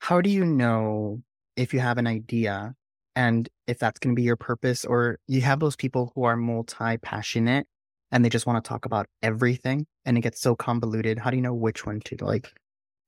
how 0.00 0.20
do 0.20 0.30
you 0.30 0.44
know 0.44 1.22
if 1.56 1.74
you 1.74 1.80
have 1.80 1.98
an 1.98 2.06
idea 2.06 2.74
and 3.16 3.48
if 3.66 3.78
that's 3.78 3.98
going 3.98 4.14
to 4.14 4.18
be 4.18 4.22
your 4.22 4.36
purpose 4.36 4.84
or 4.84 5.18
you 5.26 5.40
have 5.40 5.60
those 5.60 5.76
people 5.76 6.12
who 6.14 6.22
are 6.24 6.36
multi 6.36 6.96
passionate 6.98 7.66
and 8.10 8.24
they 8.24 8.28
just 8.28 8.46
want 8.46 8.62
to 8.62 8.68
talk 8.68 8.84
about 8.84 9.06
everything 9.22 9.86
and 10.04 10.16
it 10.16 10.22
gets 10.22 10.40
so 10.40 10.54
convoluted 10.54 11.18
how 11.18 11.30
do 11.30 11.36
you 11.36 11.42
know 11.42 11.54
which 11.54 11.86
one 11.86 12.00
to 12.00 12.16
like 12.24 12.52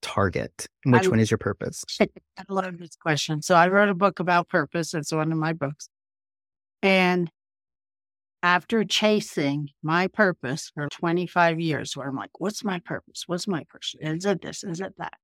target? 0.02 0.66
Which 0.84 1.06
I, 1.06 1.08
one 1.08 1.20
is 1.20 1.30
your 1.30 1.38
purpose? 1.38 1.84
I 2.00 2.06
love 2.48 2.78
this 2.78 2.96
question. 2.96 3.42
So 3.42 3.54
i 3.54 3.68
wrote 3.68 3.88
a 3.88 3.94
book 3.94 4.20
about 4.20 4.48
purpose 4.48 4.94
it's 4.94 5.12
one 5.12 5.32
of 5.32 5.38
my 5.38 5.52
books 5.52 5.88
and 6.82 7.30
after 8.42 8.84
chasing 8.84 9.68
my 9.82 10.06
purpose 10.06 10.70
for 10.74 10.88
25 10.88 11.60
years 11.60 11.94
where 11.94 12.08
i'm 12.08 12.16
like 12.16 12.30
what's 12.38 12.64
my 12.64 12.80
purpose? 12.80 13.24
What's 13.26 13.46
my 13.46 13.64
purpose? 13.68 13.94
Is 14.00 14.24
it 14.24 14.42
this? 14.42 14.64
Is 14.64 14.80
it 14.80 14.94
that 14.98 15.14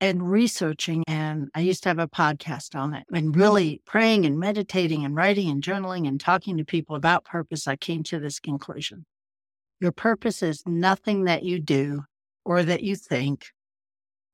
and 0.00 0.30
researching 0.30 1.02
and 1.06 1.48
i 1.54 1.60
used 1.60 1.82
to 1.82 1.88
have 1.88 1.98
a 1.98 2.08
podcast 2.08 2.74
on 2.74 2.94
it 2.94 3.04
and 3.12 3.36
really 3.36 3.80
praying 3.86 4.26
and 4.26 4.38
meditating 4.38 5.04
and 5.04 5.16
writing 5.16 5.48
and 5.48 5.62
journaling 5.62 6.06
and 6.06 6.20
talking 6.20 6.56
to 6.56 6.64
people 6.64 6.96
about 6.96 7.24
purpose 7.24 7.66
i 7.66 7.76
came 7.76 8.02
to 8.02 8.18
this 8.18 8.38
conclusion 8.38 9.04
your 9.80 9.92
purpose 9.92 10.42
is 10.42 10.62
nothing 10.66 11.24
that 11.24 11.42
you 11.42 11.60
do 11.60 12.04
or 12.44 12.62
that 12.62 12.82
you 12.82 12.96
think 12.96 13.46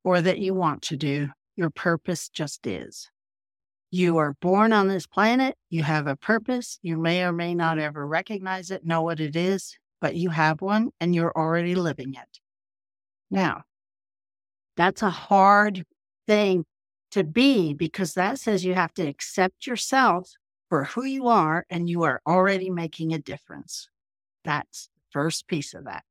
or 0.03 0.21
that 0.21 0.39
you 0.39 0.53
want 0.53 0.81
to 0.83 0.97
do. 0.97 1.29
Your 1.55 1.69
purpose 1.69 2.29
just 2.29 2.65
is. 2.65 3.09
You 3.91 4.17
are 4.17 4.35
born 4.41 4.73
on 4.73 4.87
this 4.87 5.05
planet. 5.05 5.55
You 5.69 5.83
have 5.83 6.07
a 6.07 6.15
purpose. 6.15 6.79
You 6.81 6.97
may 6.97 7.23
or 7.23 7.31
may 7.31 7.53
not 7.53 7.77
ever 7.77 8.07
recognize 8.07 8.71
it, 8.71 8.85
know 8.85 9.01
what 9.01 9.19
it 9.19 9.35
is, 9.35 9.77
but 10.01 10.15
you 10.15 10.29
have 10.29 10.61
one 10.61 10.91
and 10.99 11.13
you're 11.13 11.35
already 11.35 11.75
living 11.75 12.13
it. 12.15 12.39
Now, 13.29 13.63
that's 14.75 15.01
a 15.01 15.09
hard 15.09 15.85
thing 16.27 16.65
to 17.11 17.23
be 17.23 17.73
because 17.73 18.13
that 18.15 18.39
says 18.39 18.65
you 18.65 18.73
have 18.73 18.93
to 18.95 19.07
accept 19.07 19.67
yourself 19.67 20.31
for 20.69 20.85
who 20.85 21.03
you 21.03 21.27
are 21.27 21.65
and 21.69 21.87
you 21.87 22.03
are 22.03 22.21
already 22.25 22.69
making 22.69 23.13
a 23.13 23.19
difference. 23.19 23.87
That's 24.43 24.89
the 24.95 25.01
first 25.11 25.47
piece 25.47 25.73
of 25.73 25.85
that. 25.85 26.03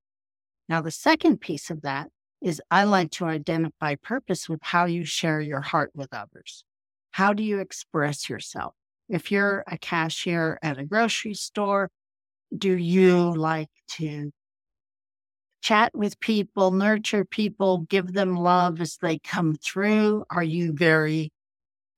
Now, 0.69 0.81
the 0.81 0.91
second 0.91 1.41
piece 1.41 1.71
of 1.71 1.83
that 1.83 2.09
is 2.41 2.63
I 2.71 2.85
like 2.85 3.11
to 3.13 3.25
identify 3.25 3.97
purpose 3.97 4.49
with 4.49 4.61
how 4.63 4.85
you 4.85 5.05
share 5.05 5.41
your 5.41 5.61
heart 5.61 5.91
with 5.95 6.15
others. 6.15 6.65
How 7.13 7.33
do 7.33 7.43
you 7.43 7.59
express 7.59 8.29
yourself? 8.29 8.75
If 9.09 9.31
you're 9.31 9.65
a 9.67 9.79
cashier 9.79 10.59
at 10.63 10.79
a 10.79 10.85
grocery 10.85 11.35
store, 11.35 11.91
do 12.57 12.77
you 12.77 13.35
like 13.35 13.71
to 13.97 14.33
chat 15.63 15.93
with 15.95 16.21
people, 16.21 16.73
nurture 16.73 17.25
people, 17.25 17.79
give 17.89 18.13
them 18.13 18.37
love 18.37 18.81
as 18.81 18.99
they 18.99 19.19
come 19.19 19.55
through? 19.55 20.25
Are 20.31 20.43
you 20.43 20.73
very 20.73 21.33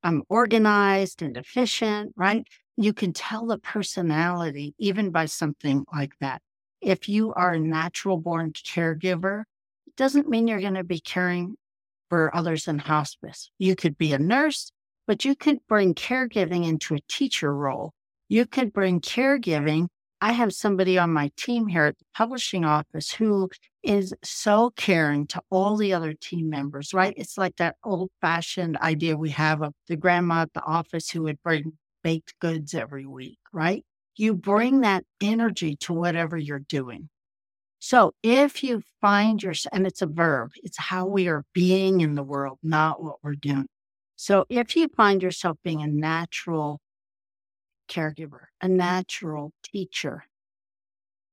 um, 0.04 0.22
organized 0.28 1.22
and 1.22 1.36
efficient, 1.36 2.12
right? 2.16 2.46
You 2.76 2.92
can 2.92 3.12
tell 3.12 3.46
the 3.46 3.58
personality 3.58 4.74
even 4.78 5.10
by 5.10 5.26
something 5.26 5.84
like 5.92 6.12
that. 6.20 6.42
If 6.80 7.08
you 7.08 7.32
are 7.32 7.54
a 7.54 7.58
natural 7.58 8.18
born 8.18 8.52
caregiver, 8.52 9.44
it 9.86 9.96
doesn't 9.96 10.28
mean 10.28 10.46
you're 10.46 10.60
going 10.60 10.74
to 10.74 10.84
be 10.84 11.00
caring 11.00 11.56
for 12.10 12.34
others 12.36 12.68
in 12.68 12.78
hospice. 12.78 13.50
You 13.58 13.74
could 13.74 13.96
be 13.96 14.12
a 14.12 14.18
nurse, 14.18 14.70
but 15.06 15.24
you 15.24 15.34
could 15.34 15.58
bring 15.66 15.94
caregiving 15.94 16.68
into 16.68 16.94
a 16.94 17.00
teacher 17.08 17.54
role. 17.54 17.92
You 18.28 18.44
could 18.44 18.72
bring 18.72 19.00
caregiving. 19.00 19.88
I 20.24 20.32
have 20.32 20.54
somebody 20.54 20.96
on 20.96 21.12
my 21.12 21.30
team 21.36 21.66
here 21.66 21.84
at 21.84 21.98
the 21.98 22.06
publishing 22.14 22.64
office 22.64 23.12
who 23.12 23.50
is 23.82 24.14
so 24.24 24.70
caring 24.74 25.26
to 25.26 25.42
all 25.50 25.76
the 25.76 25.92
other 25.92 26.14
team 26.14 26.48
members, 26.48 26.94
right? 26.94 27.12
It's 27.18 27.36
like 27.36 27.56
that 27.56 27.76
old 27.84 28.10
fashioned 28.22 28.78
idea 28.78 29.18
we 29.18 29.28
have 29.32 29.60
of 29.60 29.74
the 29.86 29.96
grandma 29.96 30.40
at 30.40 30.54
the 30.54 30.62
office 30.62 31.10
who 31.10 31.24
would 31.24 31.42
bring 31.42 31.74
baked 32.02 32.38
goods 32.40 32.72
every 32.72 33.04
week, 33.04 33.38
right? 33.52 33.84
You 34.16 34.32
bring 34.32 34.76
mm-hmm. 34.76 34.80
that 34.84 35.04
energy 35.20 35.76
to 35.80 35.92
whatever 35.92 36.38
you're 36.38 36.58
doing. 36.58 37.10
So 37.78 38.14
if 38.22 38.64
you 38.64 38.82
find 39.02 39.42
yourself, 39.42 39.74
and 39.74 39.86
it's 39.86 40.00
a 40.00 40.06
verb, 40.06 40.52
it's 40.62 40.78
how 40.78 41.04
we 41.04 41.28
are 41.28 41.44
being 41.52 42.00
in 42.00 42.14
the 42.14 42.22
world, 42.22 42.58
not 42.62 43.02
what 43.02 43.16
we're 43.22 43.34
doing. 43.34 43.66
So 44.16 44.46
if 44.48 44.74
you 44.74 44.88
find 44.88 45.22
yourself 45.22 45.58
being 45.62 45.82
a 45.82 45.86
natural 45.86 46.80
caregiver, 47.94 48.46
a 48.60 48.68
natural 48.68 49.52
teacher, 49.62 50.24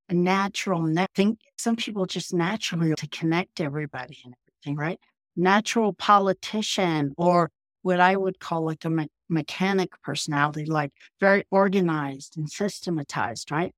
a 0.09 0.13
natural, 0.13 0.81
ne- 0.81 1.07
think 1.15 1.39
some 1.57 1.75
people 1.75 2.05
just 2.05 2.33
naturally 2.33 2.93
to 2.95 3.07
connect 3.07 3.61
everybody 3.61 4.19
and 4.25 4.35
everything, 4.47 4.77
right? 4.77 4.99
Natural 5.35 5.93
politician 5.93 7.13
or 7.17 7.49
what 7.81 7.99
I 7.99 8.15
would 8.15 8.39
call 8.39 8.65
like 8.65 8.85
a 8.85 8.89
me- 8.89 9.09
mechanic 9.29 9.89
personality, 10.03 10.65
like 10.65 10.91
very 11.19 11.45
organized 11.49 12.37
and 12.37 12.49
systematized, 12.49 13.51
right? 13.51 13.73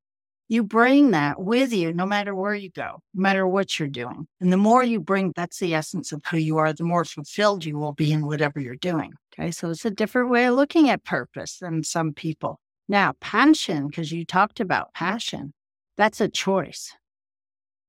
you 0.53 0.63
bring 0.63 1.11
that 1.11 1.39
with 1.41 1.73
you 1.73 1.93
no 1.93 2.05
matter 2.05 2.35
where 2.35 2.53
you 2.53 2.69
go, 2.69 2.99
no 3.13 3.21
matter 3.21 3.47
what 3.47 3.79
you're 3.79 3.87
doing. 3.87 4.27
And 4.41 4.51
the 4.51 4.57
more 4.57 4.83
you 4.83 4.99
bring, 4.99 5.33
that's 5.35 5.59
the 5.59 5.73
essence 5.73 6.11
of 6.11 6.21
who 6.29 6.37
you 6.37 6.57
are, 6.57 6.73
the 6.73 6.83
more 6.83 7.05
fulfilled 7.05 7.65
you 7.65 7.77
will 7.77 7.93
be 7.93 8.11
in 8.11 8.27
whatever 8.27 8.59
you're 8.59 8.75
doing. 8.75 9.13
Okay. 9.33 9.51
So 9.51 9.69
it's 9.71 9.85
a 9.85 9.91
different 9.91 10.29
way 10.29 10.45
of 10.45 10.55
looking 10.55 10.89
at 10.89 11.03
purpose 11.03 11.57
than 11.59 11.83
some 11.83 12.13
people. 12.13 12.59
Now, 12.87 13.13
passion, 13.19 13.87
because 13.87 14.11
you 14.11 14.25
talked 14.25 14.59
about 14.59 14.93
passion, 14.93 15.53
that's 15.97 16.21
a 16.21 16.29
choice. 16.29 16.95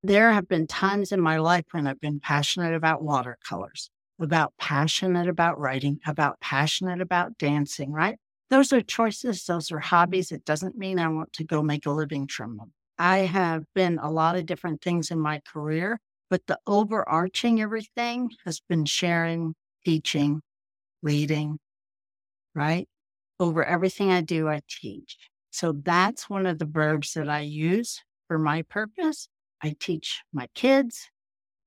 There 0.03 0.31
have 0.31 0.47
been 0.47 0.67
times 0.67 1.11
in 1.11 1.19
my 1.21 1.37
life 1.37 1.65
when 1.71 1.87
I've 1.87 1.99
been 1.99 2.19
passionate 2.19 2.73
about 2.75 3.03
watercolors, 3.03 3.89
about 4.19 4.53
passionate 4.57 5.27
about 5.27 5.59
writing, 5.59 5.99
about 6.05 6.39
passionate 6.39 7.01
about 7.01 7.37
dancing, 7.37 7.91
right? 7.91 8.17
Those 8.49 8.71
are 8.71 8.81
choices, 8.81 9.43
those 9.45 9.71
are 9.71 9.79
hobbies. 9.79 10.31
It 10.31 10.45
doesn't 10.45 10.77
mean 10.77 10.99
I 10.99 11.07
want 11.09 11.33
to 11.33 11.43
go 11.43 11.63
make 11.63 11.85
a 11.85 11.91
living 11.91 12.27
from 12.27 12.57
them. 12.57 12.73
I 12.97 13.19
have 13.19 13.65
been 13.73 13.97
a 13.99 14.11
lot 14.11 14.35
of 14.37 14.45
different 14.45 14.81
things 14.81 15.11
in 15.11 15.19
my 15.19 15.41
career, 15.41 15.99
but 16.29 16.45
the 16.47 16.59
overarching 16.67 17.59
everything 17.61 18.29
has 18.45 18.61
been 18.61 18.85
sharing, 18.85 19.55
teaching, 19.83 20.41
leading, 21.03 21.59
right? 22.55 22.87
Over 23.39 23.63
everything 23.65 24.11
I 24.11 24.21
do, 24.21 24.47
I 24.47 24.61
teach. 24.67 25.17
So 25.51 25.73
that's 25.73 26.29
one 26.29 26.45
of 26.45 26.59
the 26.59 26.65
verbs 26.65 27.13
that 27.13 27.29
I 27.29 27.41
use 27.41 28.01
for 28.27 28.37
my 28.39 28.61
purpose. 28.63 29.27
I 29.61 29.75
teach 29.79 30.21
my 30.33 30.47
kids. 30.55 31.09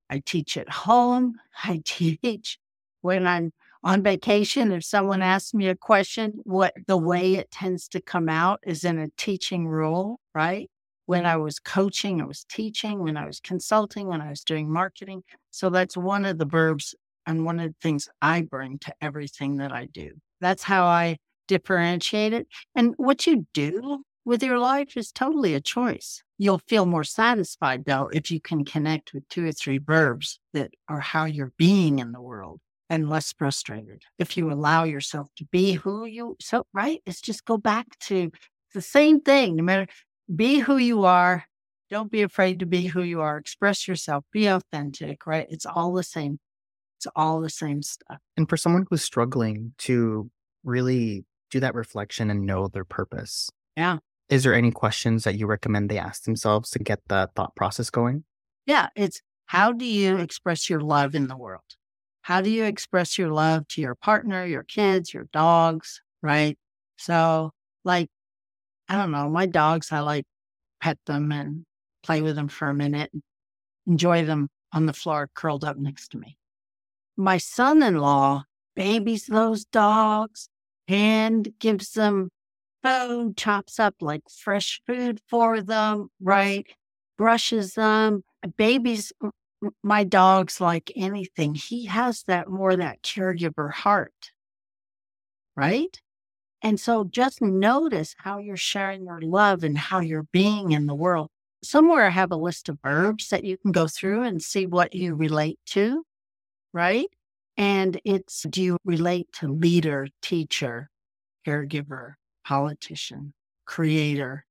I 0.09 0.21
teach 0.25 0.57
at 0.57 0.69
home. 0.69 1.35
I 1.63 1.81
teach 1.85 2.59
when 3.01 3.27
I'm 3.27 3.53
on 3.83 4.03
vacation, 4.03 4.71
if 4.71 4.83
someone 4.83 5.21
asks 5.21 5.53
me 5.53 5.67
a 5.69 5.75
question, 5.75 6.33
what 6.43 6.73
the 6.87 6.97
way 6.97 7.35
it 7.35 7.49
tends 7.49 7.87
to 7.89 8.01
come 8.01 8.27
out 8.27 8.59
is 8.65 8.83
in 8.83 8.99
a 8.99 9.07
teaching 9.15 9.67
role, 9.67 10.19
right? 10.35 10.69
When 11.05 11.25
I 11.25 11.37
was 11.37 11.59
coaching, 11.59 12.21
I 12.21 12.25
was 12.25 12.43
teaching. 12.43 12.99
When 12.99 13.17
I 13.17 13.25
was 13.25 13.39
consulting, 13.39 14.07
when 14.07 14.21
I 14.21 14.29
was 14.29 14.43
doing 14.43 14.71
marketing. 14.71 15.23
So 15.51 15.69
that's 15.69 15.95
one 15.95 16.25
of 16.25 16.37
the 16.37 16.45
verbs 16.45 16.93
and 17.25 17.45
one 17.45 17.59
of 17.59 17.69
the 17.69 17.75
things 17.81 18.09
I 18.21 18.41
bring 18.41 18.79
to 18.79 18.93
everything 19.01 19.57
that 19.57 19.71
I 19.71 19.85
do. 19.85 20.11
That's 20.41 20.63
how 20.63 20.83
I 20.85 21.17
differentiate 21.49 22.31
it. 22.31 22.47
And 22.75 22.93
what 22.95 23.27
you 23.27 23.45
do 23.53 24.03
with 24.23 24.41
your 24.43 24.59
life 24.59 24.95
is 24.95 25.11
totally 25.11 25.55
a 25.55 25.59
choice. 25.59 26.23
You'll 26.37 26.61
feel 26.69 26.85
more 26.85 27.03
satisfied 27.03 27.83
though 27.85 28.09
if 28.13 28.31
you 28.31 28.39
can 28.39 28.63
connect 28.63 29.13
with 29.13 29.27
two 29.27 29.45
or 29.45 29.51
three 29.51 29.79
verbs 29.79 30.39
that 30.53 30.71
are 30.87 31.01
how 31.01 31.25
you're 31.25 31.51
being 31.57 31.99
in 31.99 32.13
the 32.13 32.21
world 32.21 32.61
and 32.89 33.09
less 33.09 33.33
frustrated 33.33 34.03
if 34.17 34.37
you 34.37 34.51
allow 34.51 34.83
yourself 34.83 35.27
to 35.37 35.45
be 35.51 35.73
who 35.73 36.05
you 36.05 36.35
so 36.39 36.65
right 36.73 37.01
it's 37.05 37.21
just 37.21 37.45
go 37.45 37.57
back 37.57 37.85
to 37.99 38.31
the 38.73 38.81
same 38.81 39.21
thing 39.21 39.55
no 39.55 39.63
matter 39.63 39.85
be 40.35 40.57
who 40.57 40.77
you 40.77 41.03
are 41.03 41.45
don't 41.91 42.11
be 42.11 42.23
afraid 42.23 42.59
to 42.59 42.65
be 42.65 42.87
who 42.87 43.03
you 43.03 43.21
are 43.21 43.37
express 43.37 43.87
yourself 43.87 44.23
be 44.31 44.47
authentic 44.47 45.27
right 45.27 45.45
it's 45.51 45.67
all 45.67 45.93
the 45.93 46.03
same 46.03 46.39
it's 46.97 47.07
all 47.15 47.41
the 47.41 47.49
same 47.49 47.83
stuff 47.83 48.17
and 48.37 48.49
for 48.49 48.57
someone 48.57 48.85
who's 48.89 49.03
struggling 49.03 49.71
to 49.77 50.29
really 50.63 51.25
do 51.49 51.59
that 51.59 51.75
reflection 51.75 52.29
and 52.29 52.45
know 52.45 52.67
their 52.67 52.85
purpose 52.85 53.49
yeah 53.75 53.97
is 54.29 54.43
there 54.43 54.53
any 54.53 54.71
questions 54.71 55.23
that 55.23 55.37
you 55.37 55.47
recommend 55.47 55.89
they 55.89 55.97
ask 55.97 56.23
themselves 56.23 56.69
to 56.69 56.79
get 56.79 56.99
the 57.07 57.29
thought 57.35 57.55
process 57.55 57.89
going 57.89 58.23
yeah 58.65 58.89
it's 58.95 59.21
how 59.47 59.71
do 59.71 59.85
you 59.85 60.17
express 60.17 60.69
your 60.69 60.81
love 60.81 61.15
in 61.15 61.27
the 61.27 61.37
world 61.37 61.63
how 62.29 62.41
do 62.41 62.51
you 62.51 62.65
express 62.65 63.17
your 63.17 63.31
love 63.31 63.67
to 63.69 63.81
your 63.81 63.95
partner, 63.95 64.45
your 64.45 64.61
kids, 64.61 65.11
your 65.11 65.27
dogs, 65.33 65.99
right? 66.21 66.59
So, 66.97 67.49
like, 67.83 68.09
I 68.87 68.97
don't 68.97 69.09
know, 69.09 69.29
my 69.31 69.47
dogs, 69.47 69.91
I 69.91 70.01
like 70.01 70.25
pet 70.79 70.99
them 71.07 71.31
and 71.31 71.65
play 72.03 72.21
with 72.21 72.35
them 72.35 72.47
for 72.47 72.67
a 72.69 72.73
minute, 72.75 73.11
enjoy 73.87 74.25
them 74.25 74.49
on 74.71 74.85
the 74.85 74.93
floor 74.93 75.29
curled 75.33 75.63
up 75.63 75.77
next 75.77 76.09
to 76.09 76.19
me. 76.19 76.37
My 77.17 77.39
son 77.39 77.81
in 77.81 77.97
law 77.97 78.43
babies 78.75 79.25
those 79.25 79.65
dogs 79.65 80.49
and 80.89 81.47
gives 81.59 81.91
them 81.91 82.29
food, 82.83 83.37
chops 83.37 83.79
up 83.79 83.95
like 84.01 84.23
fresh 84.29 84.81
food 84.85 85.21
for 85.29 85.61
them, 85.61 86.09
right? 86.21 86.65
Brushes 87.17 87.75
them. 87.75 88.23
Babies 88.57 89.11
my 89.83 90.03
dog's 90.03 90.61
like 90.61 90.91
anything. 90.95 91.55
He 91.55 91.85
has 91.85 92.23
that 92.23 92.49
more 92.49 92.75
that 92.75 93.01
caregiver 93.03 93.71
heart. 93.71 94.31
Right? 95.55 95.99
And 96.61 96.79
so 96.79 97.05
just 97.05 97.41
notice 97.41 98.15
how 98.17 98.39
you're 98.39 98.57
sharing 98.57 99.05
your 99.05 99.21
love 99.21 99.63
and 99.63 99.77
how 99.77 99.99
you're 99.99 100.27
being 100.31 100.71
in 100.71 100.87
the 100.87 100.95
world. 100.95 101.29
Somewhere 101.63 102.05
I 102.05 102.09
have 102.09 102.31
a 102.31 102.37
list 102.37 102.69
of 102.69 102.79
verbs 102.81 103.29
that 103.29 103.43
you 103.43 103.57
can 103.57 103.71
go 103.71 103.87
through 103.87 104.23
and 104.23 104.41
see 104.41 104.65
what 104.65 104.93
you 104.95 105.15
relate 105.15 105.59
to, 105.67 106.03
right? 106.73 107.07
And 107.59 107.99
it's 108.05 108.43
do 108.43 108.63
you 108.63 108.77
relate 108.85 109.27
to 109.33 109.49
leader, 109.49 110.07
teacher, 110.21 110.89
caregiver, 111.45 112.13
politician, 112.47 113.33
creator? 113.65 114.45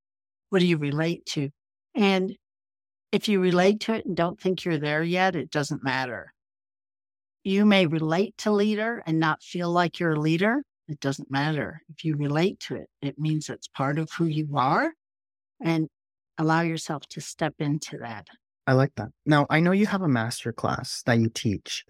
What 0.50 0.58
do 0.58 0.66
you 0.66 0.76
relate 0.76 1.24
to? 1.30 1.48
And 1.94 2.36
if 3.10 3.26
you 3.26 3.40
relate 3.40 3.80
to 3.80 3.94
it 3.94 4.04
and 4.04 4.14
don't 4.14 4.38
think 4.38 4.62
you're 4.62 4.76
there 4.76 5.02
yet, 5.02 5.36
it 5.36 5.50
doesn't 5.50 5.82
matter. 5.82 6.34
You 7.44 7.64
may 7.64 7.86
relate 7.86 8.36
to 8.38 8.50
leader 8.50 9.02
and 9.06 9.18
not 9.18 9.42
feel 9.42 9.72
like 9.72 9.98
you're 9.98 10.12
a 10.12 10.20
leader. 10.20 10.62
It 10.86 11.00
doesn't 11.00 11.30
matter. 11.30 11.80
If 11.88 12.04
you 12.04 12.14
relate 12.14 12.60
to 12.68 12.76
it, 12.76 12.90
it 13.00 13.18
means 13.18 13.48
it's 13.48 13.68
part 13.68 13.98
of 13.98 14.10
who 14.18 14.26
you 14.26 14.48
are 14.54 14.92
and 15.64 15.88
allow 16.36 16.60
yourself 16.60 17.04
to 17.08 17.22
step 17.22 17.54
into 17.58 17.96
that. 18.02 18.26
I 18.66 18.74
like 18.74 18.94
that. 18.96 19.08
Now, 19.24 19.46
I 19.48 19.60
know 19.60 19.72
you 19.72 19.86
have 19.86 20.02
a 20.02 20.08
master 20.08 20.52
class 20.52 21.02
that 21.06 21.18
you 21.18 21.30
teach. 21.30 21.86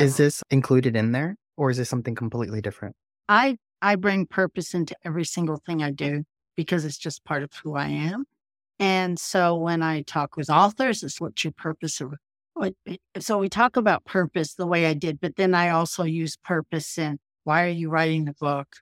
Is 0.00 0.16
this 0.16 0.42
included 0.50 0.96
in 0.96 1.12
there 1.12 1.36
or 1.56 1.70
is 1.70 1.76
this 1.76 1.88
something 1.88 2.14
completely 2.14 2.60
different? 2.60 2.96
I 3.28 3.58
I 3.80 3.96
bring 3.96 4.26
purpose 4.26 4.74
into 4.74 4.96
every 5.04 5.24
single 5.24 5.56
thing 5.56 5.82
I 5.82 5.90
do 5.90 6.24
because 6.56 6.84
it's 6.84 6.98
just 6.98 7.24
part 7.24 7.42
of 7.42 7.52
who 7.62 7.76
I 7.76 7.86
am. 7.88 8.24
And 8.78 9.18
so 9.18 9.56
when 9.56 9.82
I 9.82 10.02
talk 10.02 10.36
with 10.36 10.50
authors, 10.50 11.02
it's 11.02 11.20
what's 11.20 11.44
your 11.44 11.52
purpose 11.52 12.00
of 12.00 12.14
eh, 12.62 12.96
so 13.18 13.38
we 13.38 13.48
talk 13.48 13.76
about 13.76 14.04
purpose 14.04 14.54
the 14.54 14.66
way 14.66 14.86
I 14.86 14.94
did, 14.94 15.20
but 15.20 15.36
then 15.36 15.54
I 15.54 15.70
also 15.70 16.04
use 16.04 16.36
purpose 16.36 16.98
in 16.98 17.18
why 17.44 17.64
are 17.64 17.68
you 17.68 17.90
writing 17.90 18.24
the 18.24 18.34
book? 18.34 18.76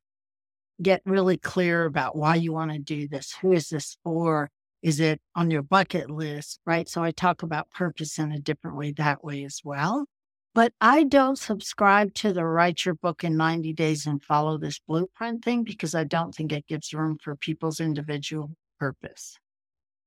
Get 0.81 1.03
really 1.05 1.37
clear 1.37 1.85
about 1.85 2.17
why 2.17 2.37
you 2.37 2.53
want 2.53 2.73
to 2.73 2.79
do 2.79 3.07
this. 3.09 3.35
Who 3.43 3.53
is 3.53 3.69
this 3.69 3.97
for? 4.03 4.51
Is 4.83 4.99
it 5.01 5.21
on 5.37 5.51
your 5.51 5.63
bucket 5.63 6.11
list? 6.11 6.61
Right. 6.67 6.89
So 6.89 7.03
I 7.03 7.13
talk 7.13 7.43
about 7.43 7.71
purpose 7.71 8.19
in 8.19 8.33
a 8.33 8.39
different 8.39 8.77
way 8.77 8.93
that 8.93 9.23
way 9.25 9.45
as 9.45 9.61
well. 9.65 10.07
But 10.55 10.75
I 10.81 11.05
don't 11.05 11.39
subscribe 11.39 12.13
to 12.15 12.33
the 12.33 12.45
write 12.45 12.85
your 12.85 12.95
book 12.95 13.25
in 13.25 13.37
90 13.37 13.73
days 13.73 14.07
and 14.07 14.23
follow 14.23 14.59
this 14.59 14.79
blueprint 14.87 15.43
thing 15.43 15.65
because 15.65 15.95
I 15.95 16.05
don't 16.05 16.35
think 16.35 16.53
it 16.53 16.67
gives 16.67 16.93
room 16.93 17.17
for 17.23 17.35
people's 17.37 17.81
individual 17.81 18.51
purpose. 18.79 19.39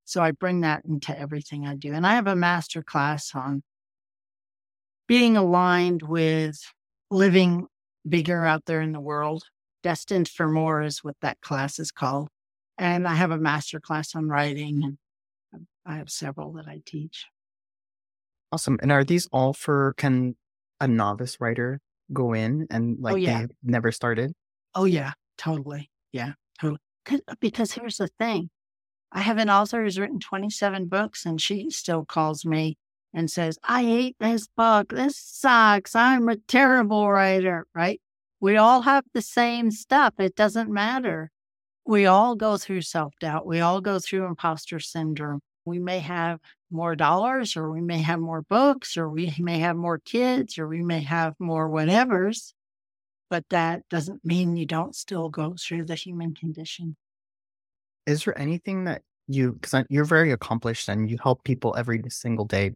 So 0.04 0.22
I 0.22 0.32
bring 0.32 0.62
that 0.62 0.86
into 0.86 1.18
everything 1.18 1.66
I 1.66 1.76
do. 1.76 1.94
And 1.94 2.06
I 2.06 2.14
have 2.14 2.28
a 2.28 2.36
master 2.36 2.84
class 2.84 3.32
on 3.34 3.64
being 5.08 5.36
aligned 5.36 6.04
with 6.04 6.60
living 7.10 7.66
bigger 8.08 8.46
out 8.46 8.66
there 8.66 8.82
in 8.82 8.92
the 8.92 9.00
world. 9.00 9.46
Destined 9.82 10.28
for 10.28 10.48
More 10.48 10.84
is 10.84 11.04
what 11.04 11.16
that 11.22 11.42
class 11.42 11.80
is 11.80 11.92
called. 11.92 12.30
And 12.78 13.08
I 13.08 13.16
have 13.16 13.32
a 13.32 13.38
master 13.38 13.80
class 13.80 14.16
on 14.16 14.28
writing, 14.28 14.84
and 14.84 15.68
I 15.86 15.98
have 15.98 16.10
several 16.10 16.54
that 16.54 16.68
I 16.68 16.82
teach. 16.86 17.26
Awesome. 18.56 18.80
And 18.82 18.90
are 18.90 19.04
these 19.04 19.28
all 19.34 19.52
for 19.52 19.96
can 19.98 20.38
a 20.80 20.88
novice 20.88 21.42
writer 21.42 21.82
go 22.14 22.32
in 22.32 22.68
and 22.72 22.96
oh, 22.98 23.04
like 23.04 23.14
oh, 23.16 23.18
yeah. 23.18 23.42
they 23.42 23.48
never 23.64 23.92
started? 23.92 24.32
Oh 24.74 24.86
yeah, 24.86 25.12
totally. 25.38 25.92
Yeah, 26.14 26.36
totally. 26.62 26.80
Uh, 27.12 27.36
because 27.42 27.74
here's 27.74 27.98
the 27.98 28.08
thing. 28.18 28.50
I 29.12 29.20
have 29.20 29.40
an 29.40 29.50
author 29.50 29.84
who's 29.84 30.00
written 30.00 30.22
27 30.22 30.86
books 30.86 31.26
and 31.26 31.42
she 31.42 31.70
still 31.70 32.06
calls 32.06 32.46
me 32.46 32.78
and 33.14 33.30
says, 33.30 33.60
I 33.62 33.84
hate 33.84 34.16
this 34.22 34.48
book. 34.56 34.88
This 34.88 35.18
sucks. 35.18 35.94
I'm 35.94 36.30
a 36.30 36.38
terrible 36.38 37.12
writer, 37.12 37.68
right? 37.76 38.00
We 38.40 38.56
all 38.56 38.84
have 38.84 39.04
the 39.14 39.22
same 39.22 39.70
stuff. 39.70 40.14
It 40.18 40.38
doesn't 40.38 40.72
matter. 40.72 41.30
We 41.86 42.06
all 42.06 42.36
go 42.36 42.56
through 42.56 42.84
self 42.84 43.16
doubt. 43.20 43.46
We 43.46 43.60
all 43.60 43.82
go 43.82 44.00
through 44.00 44.28
imposter 44.28 44.80
syndrome. 44.80 45.42
We 45.66 45.80
may 45.80 46.00
have 46.00 46.40
more 46.72 46.96
dollars, 46.96 47.58
or 47.58 47.72
we 47.72 47.82
may 47.82 48.02
have 48.02 48.20
more 48.20 48.42
books, 48.42 48.98
or 48.98 49.10
we 49.10 49.34
may 49.40 49.60
have 49.60 49.76
more 49.76 50.00
kids, 50.00 50.58
or 50.58 50.68
we 50.68 50.82
may 50.82 51.02
have 51.02 51.36
more 51.40 51.70
whatevers. 51.70 52.54
But 53.30 53.46
that 53.50 53.84
doesn't 53.90 54.24
mean 54.24 54.56
you 54.56 54.66
don't 54.66 54.96
still 54.96 55.30
go 55.30 55.56
through 55.60 55.86
the 55.86 55.96
human 55.96 56.36
condition. 56.36 56.96
Is 58.06 58.24
there 58.24 58.38
anything 58.38 58.84
that 58.84 59.02
you, 59.28 59.54
because 59.54 59.86
you're 59.90 60.06
very 60.06 60.32
accomplished 60.32 60.90
and 60.90 61.10
you 61.10 61.18
help 61.22 61.44
people 61.44 61.76
every 61.78 62.02
single 62.10 62.46
day 62.46 62.74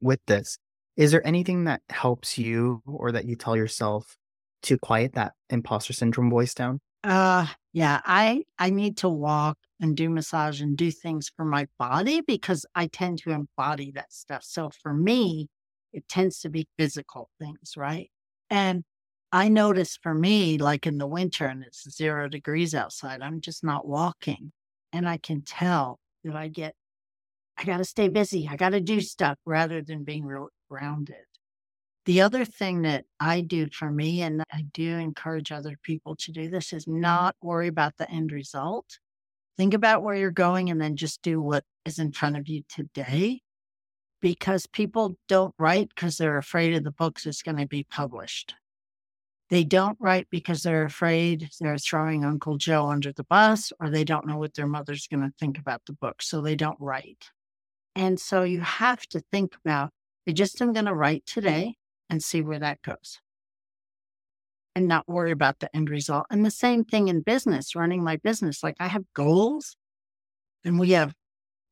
with 0.00 0.20
this. 0.26 0.58
Is 0.96 1.12
there 1.12 1.26
anything 1.26 1.64
that 1.64 1.82
helps 1.90 2.38
you 2.38 2.82
or 2.86 3.12
that 3.12 3.24
you 3.24 3.36
tell 3.36 3.56
yourself 3.56 4.16
to 4.64 4.78
quiet 4.78 5.14
that 5.14 5.32
imposter 5.50 5.92
syndrome 5.92 6.30
voice 6.30 6.54
down? 6.54 6.80
Uh 7.04 7.46
yeah, 7.72 8.00
I 8.04 8.44
I 8.58 8.70
need 8.70 8.96
to 8.98 9.08
walk 9.08 9.58
and 9.80 9.96
do 9.96 10.10
massage 10.10 10.60
and 10.60 10.76
do 10.76 10.90
things 10.90 11.30
for 11.36 11.44
my 11.44 11.68
body 11.78 12.20
because 12.22 12.66
I 12.74 12.88
tend 12.88 13.18
to 13.22 13.30
embody 13.30 13.92
that 13.92 14.12
stuff. 14.12 14.42
So 14.44 14.70
for 14.82 14.92
me, 14.92 15.48
it 15.92 16.08
tends 16.08 16.40
to 16.40 16.48
be 16.50 16.66
physical 16.76 17.30
things, 17.40 17.74
right? 17.76 18.10
And 18.50 18.84
I 19.32 19.48
notice 19.48 19.96
for 20.02 20.14
me, 20.14 20.58
like 20.58 20.86
in 20.86 20.98
the 20.98 21.06
winter 21.06 21.46
and 21.46 21.62
it's 21.62 21.88
zero 21.94 22.28
degrees 22.28 22.74
outside, 22.74 23.22
I'm 23.22 23.40
just 23.40 23.62
not 23.62 23.86
walking. 23.86 24.52
And 24.92 25.08
I 25.08 25.18
can 25.18 25.42
tell 25.42 26.00
that 26.24 26.34
I 26.34 26.48
get, 26.48 26.74
I 27.58 27.64
got 27.64 27.78
to 27.78 27.84
stay 27.86 28.08
busy. 28.08 28.48
I 28.50 28.56
got 28.56 28.70
to 28.70 28.80
do 28.82 29.00
stuff 29.02 29.38
rather 29.46 29.82
than 29.82 30.04
being 30.04 30.26
real 30.26 30.50
grounded. 30.70 31.26
The 32.08 32.22
other 32.22 32.46
thing 32.46 32.80
that 32.82 33.04
I 33.20 33.42
do 33.42 33.68
for 33.70 33.90
me, 33.90 34.22
and 34.22 34.42
I 34.50 34.62
do 34.72 34.96
encourage 34.96 35.52
other 35.52 35.76
people 35.82 36.16
to 36.16 36.32
do 36.32 36.48
this, 36.48 36.72
is 36.72 36.86
not 36.88 37.36
worry 37.42 37.68
about 37.68 37.98
the 37.98 38.10
end 38.10 38.32
result. 38.32 38.98
Think 39.58 39.74
about 39.74 40.02
where 40.02 40.14
you're 40.14 40.30
going 40.30 40.70
and 40.70 40.80
then 40.80 40.96
just 40.96 41.20
do 41.20 41.38
what 41.38 41.64
is 41.84 41.98
in 41.98 42.12
front 42.12 42.38
of 42.38 42.48
you 42.48 42.62
today. 42.66 43.42
Because 44.22 44.66
people 44.66 45.18
don't 45.28 45.54
write 45.58 45.90
because 45.90 46.16
they're 46.16 46.38
afraid 46.38 46.74
of 46.74 46.82
the 46.82 46.90
books 46.90 47.24
that's 47.24 47.42
going 47.42 47.58
to 47.58 47.66
be 47.66 47.84
published. 47.84 48.54
They 49.50 49.62
don't 49.62 49.98
write 50.00 50.28
because 50.30 50.62
they're 50.62 50.86
afraid 50.86 51.50
they're 51.60 51.76
throwing 51.76 52.24
Uncle 52.24 52.56
Joe 52.56 52.86
under 52.86 53.12
the 53.12 53.24
bus 53.24 53.70
or 53.80 53.90
they 53.90 54.04
don't 54.04 54.26
know 54.26 54.38
what 54.38 54.54
their 54.54 54.66
mother's 54.66 55.06
going 55.08 55.24
to 55.24 55.34
think 55.38 55.58
about 55.58 55.82
the 55.84 55.92
book. 55.92 56.22
So 56.22 56.40
they 56.40 56.56
don't 56.56 56.80
write. 56.80 57.32
And 57.94 58.18
so 58.18 58.44
you 58.44 58.62
have 58.62 59.06
to 59.08 59.20
think 59.30 59.56
about, 59.62 59.90
I 60.26 60.32
just 60.32 60.62
am 60.62 60.72
going 60.72 60.86
to 60.86 60.94
write 60.94 61.26
today 61.26 61.74
and 62.10 62.22
see 62.22 62.42
where 62.42 62.58
that 62.58 62.82
goes 62.82 63.20
and 64.74 64.86
not 64.86 65.08
worry 65.08 65.32
about 65.32 65.58
the 65.58 65.74
end 65.74 65.90
result. 65.90 66.26
And 66.30 66.44
the 66.46 66.50
same 66.50 66.84
thing 66.84 67.08
in 67.08 67.20
business, 67.20 67.74
running 67.74 68.04
my 68.04 68.16
business. 68.16 68.62
Like 68.62 68.76
I 68.78 68.86
have 68.86 69.02
goals 69.12 69.76
and 70.64 70.78
we 70.78 70.90
have, 70.90 71.14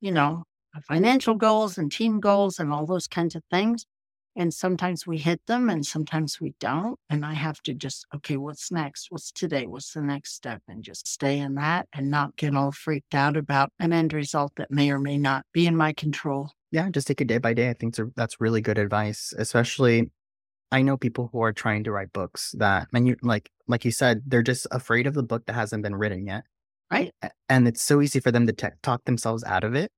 you 0.00 0.10
know, 0.10 0.42
financial 0.88 1.34
goals 1.34 1.78
and 1.78 1.90
team 1.90 2.18
goals 2.18 2.58
and 2.58 2.72
all 2.72 2.84
those 2.84 3.06
kinds 3.06 3.34
of 3.34 3.42
things. 3.50 3.86
And 4.38 4.52
sometimes 4.52 5.06
we 5.06 5.16
hit 5.16 5.40
them 5.46 5.70
and 5.70 5.86
sometimes 5.86 6.40
we 6.40 6.54
don't. 6.60 6.98
And 7.08 7.24
I 7.24 7.32
have 7.32 7.62
to 7.62 7.72
just, 7.72 8.06
okay, 8.14 8.36
what's 8.36 8.70
next? 8.70 9.06
What's 9.08 9.30
today? 9.30 9.66
What's 9.66 9.92
the 9.92 10.02
next 10.02 10.34
step? 10.34 10.60
And 10.68 10.82
just 10.82 11.08
stay 11.08 11.38
in 11.38 11.54
that 11.54 11.86
and 11.94 12.10
not 12.10 12.36
get 12.36 12.54
all 12.54 12.72
freaked 12.72 13.14
out 13.14 13.36
about 13.36 13.70
an 13.78 13.94
end 13.94 14.12
result 14.12 14.52
that 14.56 14.70
may 14.70 14.90
or 14.90 14.98
may 14.98 15.16
not 15.16 15.46
be 15.54 15.66
in 15.66 15.76
my 15.76 15.92
control. 15.92 16.50
Yeah, 16.72 16.90
just 16.90 17.06
take 17.06 17.20
it 17.20 17.28
day 17.28 17.38
by 17.38 17.54
day. 17.54 17.70
I 17.70 17.74
think 17.74 17.96
that's 18.16 18.40
really 18.40 18.60
good 18.60 18.76
advice, 18.76 19.32
especially 19.38 20.10
I 20.72 20.82
know 20.82 20.96
people 20.96 21.30
who 21.32 21.40
are 21.42 21.52
trying 21.52 21.84
to 21.84 21.92
write 21.92 22.12
books 22.12 22.54
that, 22.58 22.88
and 22.92 23.06
you 23.06 23.16
like, 23.22 23.50
like 23.68 23.84
you 23.84 23.90
said, 23.90 24.22
they're 24.26 24.42
just 24.42 24.66
afraid 24.70 25.06
of 25.06 25.14
the 25.14 25.22
book 25.22 25.46
that 25.46 25.54
hasn't 25.54 25.82
been 25.82 25.94
written 25.94 26.26
yet. 26.26 26.44
Right. 26.90 27.12
And 27.48 27.66
it's 27.66 27.82
so 27.82 28.00
easy 28.00 28.20
for 28.20 28.30
them 28.30 28.46
to 28.46 28.52
t- 28.52 28.68
talk 28.82 29.04
themselves 29.04 29.42
out 29.44 29.64
of 29.64 29.74
it. 29.74 29.90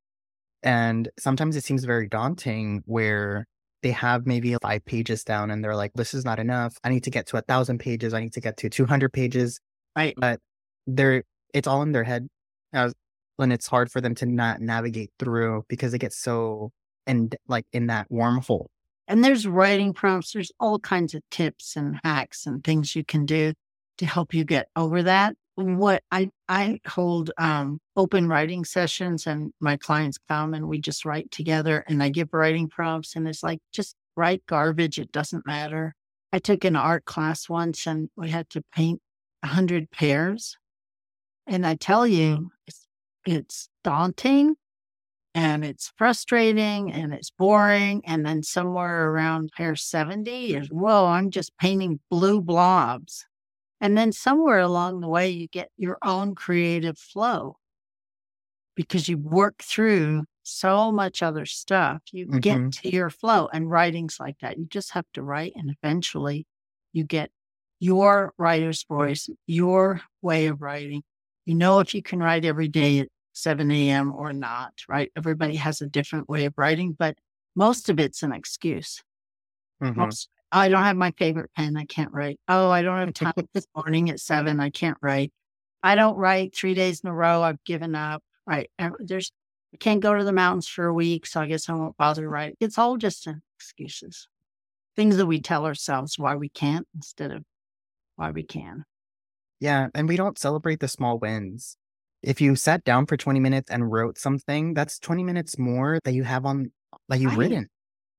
And 0.63 1.09
sometimes 1.19 1.57
it 1.57 1.65
seems 1.65 1.85
very 1.85 2.09
daunting 2.09 2.83
where 2.87 3.47
they 3.83 3.91
have 3.93 4.27
maybe 4.27 4.57
five 4.61 4.85
pages 4.85 5.23
down 5.23 5.51
and 5.51 5.63
they're 5.63 5.77
like, 5.77 5.93
this 5.95 6.15
is 6.15 6.25
not 6.25 6.39
enough. 6.39 6.77
I 6.83 6.89
need 6.89 7.05
to 7.05 7.11
get 7.11 7.27
to 7.29 7.37
a 7.37 7.43
thousand 7.43 7.79
pages. 7.79 8.13
I 8.13 8.21
need 8.21 8.33
to 8.33 8.41
get 8.41 8.57
to 8.59 8.71
200 8.71 9.13
pages. 9.13 9.61
Right. 9.97 10.15
But 10.17 10.41
they're, 10.87 11.23
it's 11.55 11.69
all 11.69 11.83
in 11.83 11.93
their 11.93 12.05
head. 12.05 12.27
And 12.73 13.53
it's 13.53 13.69
hard 13.69 13.91
for 13.91 14.01
them 14.01 14.15
to 14.17 14.27
not 14.27 14.61
navigate 14.61 15.11
through 15.19 15.65
because 15.69 15.93
they 15.93 15.99
get 15.99 16.13
so 16.13 16.73
and 17.07 17.35
like 17.47 17.65
in 17.73 17.87
that 17.87 18.11
wormhole 18.11 18.67
and 19.09 19.25
there's 19.25 19.47
writing 19.47 19.95
prompts, 19.95 20.33
there's 20.33 20.53
all 20.61 20.79
kinds 20.79 21.15
of 21.15 21.23
tips 21.31 21.77
and 21.77 21.99
hacks 22.05 22.47
and 22.47 22.63
things 22.63 22.95
you 22.95 23.05
can 23.05 23.25
do 23.27 23.55
to 23.97 24.07
help 24.07 24.35
you 24.35 24.45
get 24.45 24.69
over 24.77 25.03
that. 25.03 25.35
What 25.57 26.05
I 26.13 26.31
I 26.49 26.79
hold 26.87 27.33
um, 27.39 27.81
open 27.97 28.29
writing 28.29 28.65
sessions 28.65 29.27
and 29.27 29.53
my 29.61 29.77
clients 29.77 30.19
come 30.29 30.55
and 30.55 30.69
we 30.69 30.81
just 30.81 31.05
write 31.05 31.31
together 31.33 31.85
and 31.89 32.03
I 32.03 32.11
give 32.11 32.29
writing 32.33 32.69
prompts 32.69 33.17
and 33.17 33.27
it's 33.27 33.43
like 33.43 33.59
just 33.73 33.97
write 34.15 34.45
garbage, 34.47 34.99
it 34.99 35.11
doesn't 35.11 35.47
matter. 35.47 35.95
I 36.33 36.39
took 36.39 36.65
an 36.65 36.77
art 36.77 37.07
class 37.07 37.49
once 37.49 37.87
and 37.87 38.11
we 38.15 38.29
had 38.29 38.51
to 38.51 38.63
paint 38.75 39.01
a 39.43 39.49
hundred 39.49 39.91
pears. 39.91 40.57
And 41.47 41.67
I 41.67 41.77
tell 41.77 42.07
you, 42.07 42.51
it's, 42.67 42.87
it's 43.25 43.69
daunting 43.83 44.57
and 45.35 45.65
it's 45.65 45.93
frustrating 45.97 46.93
and 46.93 47.13
it's 47.13 47.31
boring. 47.31 48.03
And 48.05 48.25
then 48.25 48.43
somewhere 48.43 49.11
around 49.11 49.51
pear 49.57 49.77
70 49.77 50.55
is, 50.55 50.69
whoa, 50.69 51.07
I'm 51.07 51.31
just 51.31 51.57
painting 51.59 52.01
blue 52.11 52.41
blobs. 52.41 53.25
And 53.81 53.97
then 53.97 54.13
somewhere 54.13 54.59
along 54.59 55.01
the 55.01 55.09
way, 55.09 55.29
you 55.29 55.47
get 55.49 55.71
your 55.77 55.99
own 56.03 56.35
creative 56.35 56.99
flow 56.99 57.57
because 58.75 59.09
you 59.09 59.19
work 59.19 59.63
through 59.63 60.25
so 60.43 60.91
much 60.91 61.23
other 61.23 61.47
stuff. 61.47 62.01
You 62.13 62.27
mm-hmm. 62.27 62.39
get 62.39 62.73
to 62.73 62.91
your 62.91 63.11
flow, 63.11 63.49
and 63.53 63.71
writing's 63.71 64.19
like 64.19 64.39
that. 64.41 64.59
You 64.59 64.67
just 64.67 64.93
have 64.93 65.05
to 65.15 65.23
write, 65.23 65.53
and 65.55 65.71
eventually 65.83 66.47
you 66.93 67.05
get 67.05 67.31
your 67.81 68.33
writer's 68.39 68.85
voice, 68.89 69.29
your 69.47 70.01
way 70.23 70.47
of 70.47 70.63
writing. 70.63 71.03
You 71.45 71.55
know, 71.55 71.81
if 71.81 71.95
you 71.95 72.03
can 72.03 72.19
write 72.19 72.45
every 72.45 72.69
day, 72.69 73.07
7 73.39 73.71
a.m. 73.71 74.13
or 74.13 74.33
not, 74.33 74.73
right? 74.89 75.11
Everybody 75.17 75.57
has 75.57 75.81
a 75.81 75.87
different 75.87 76.29
way 76.29 76.45
of 76.45 76.55
writing, 76.57 76.97
but 76.99 77.17
most 77.55 77.89
of 77.89 78.01
it's 78.01 78.23
an 78.23 78.33
excuse. 78.33 79.03
Mm-hmm. 79.83 80.01
Most, 80.01 80.29
I 80.51 80.69
don't 80.69 80.83
have 80.83 80.97
my 80.97 81.13
favorite 81.13 81.51
pen. 81.57 81.77
I 81.77 81.85
can't 81.85 82.13
write. 82.13 82.41
Oh, 82.49 82.71
I 82.71 82.83
don't 82.83 82.99
have 82.99 83.15
time 83.15 83.33
this 83.55 83.67
morning 83.75 84.11
at 84.11 84.21
seven. 84.21 84.61
I 84.61 84.71
can't 84.71 84.99
write. 85.01 85.33
I 85.83 85.95
don't 85.95 86.17
write 86.17 86.55
three 86.55 86.75
days 86.75 87.01
in 87.01 87.09
a 87.09 87.15
row. 87.15 87.43
I've 87.43 87.63
given 87.65 87.95
up. 87.95 88.23
Right. 88.47 88.71
There's, 88.99 89.31
I 89.73 89.77
can't 89.77 90.01
go 90.01 90.15
to 90.15 90.25
the 90.25 90.33
mountains 90.33 90.67
for 90.67 90.87
a 90.87 90.95
week. 90.95 91.27
So 91.27 91.41
I 91.41 91.47
guess 91.47 91.69
I 91.69 91.75
won't 91.75 91.97
bother 91.97 92.29
writing. 92.29 92.57
It's 92.61 92.79
all 92.79 92.97
just 92.97 93.29
excuses, 93.57 94.27
things 94.97 95.17
that 95.17 95.27
we 95.27 95.41
tell 95.41 95.65
ourselves 95.65 96.19
why 96.19 96.35
we 96.35 96.49
can't 96.49 96.87
instead 96.95 97.31
of 97.31 97.45
why 98.17 98.31
we 98.31 98.43
can. 98.43 98.85
Yeah. 99.61 99.89
And 99.95 100.09
we 100.09 100.17
don't 100.17 100.39
celebrate 100.39 100.81
the 100.81 100.89
small 100.89 101.19
wins 101.19 101.77
if 102.23 102.41
you 102.41 102.57
sat 102.57 102.85
down 102.85 103.07
for 103.07 103.17
20 103.17 103.41
minutes 103.41 103.71
and 103.71 103.91
wrote 103.91 104.19
something, 104.19 104.75
that's 104.75 104.99
20 104.99 105.23
minutes 105.23 105.59
more 105.59 105.99
that 106.05 106.13
you 106.13 106.25
have 106.25 106.45
on 106.47 106.73
that 107.09 107.21
you've 107.21 107.37
written. 107.37 107.69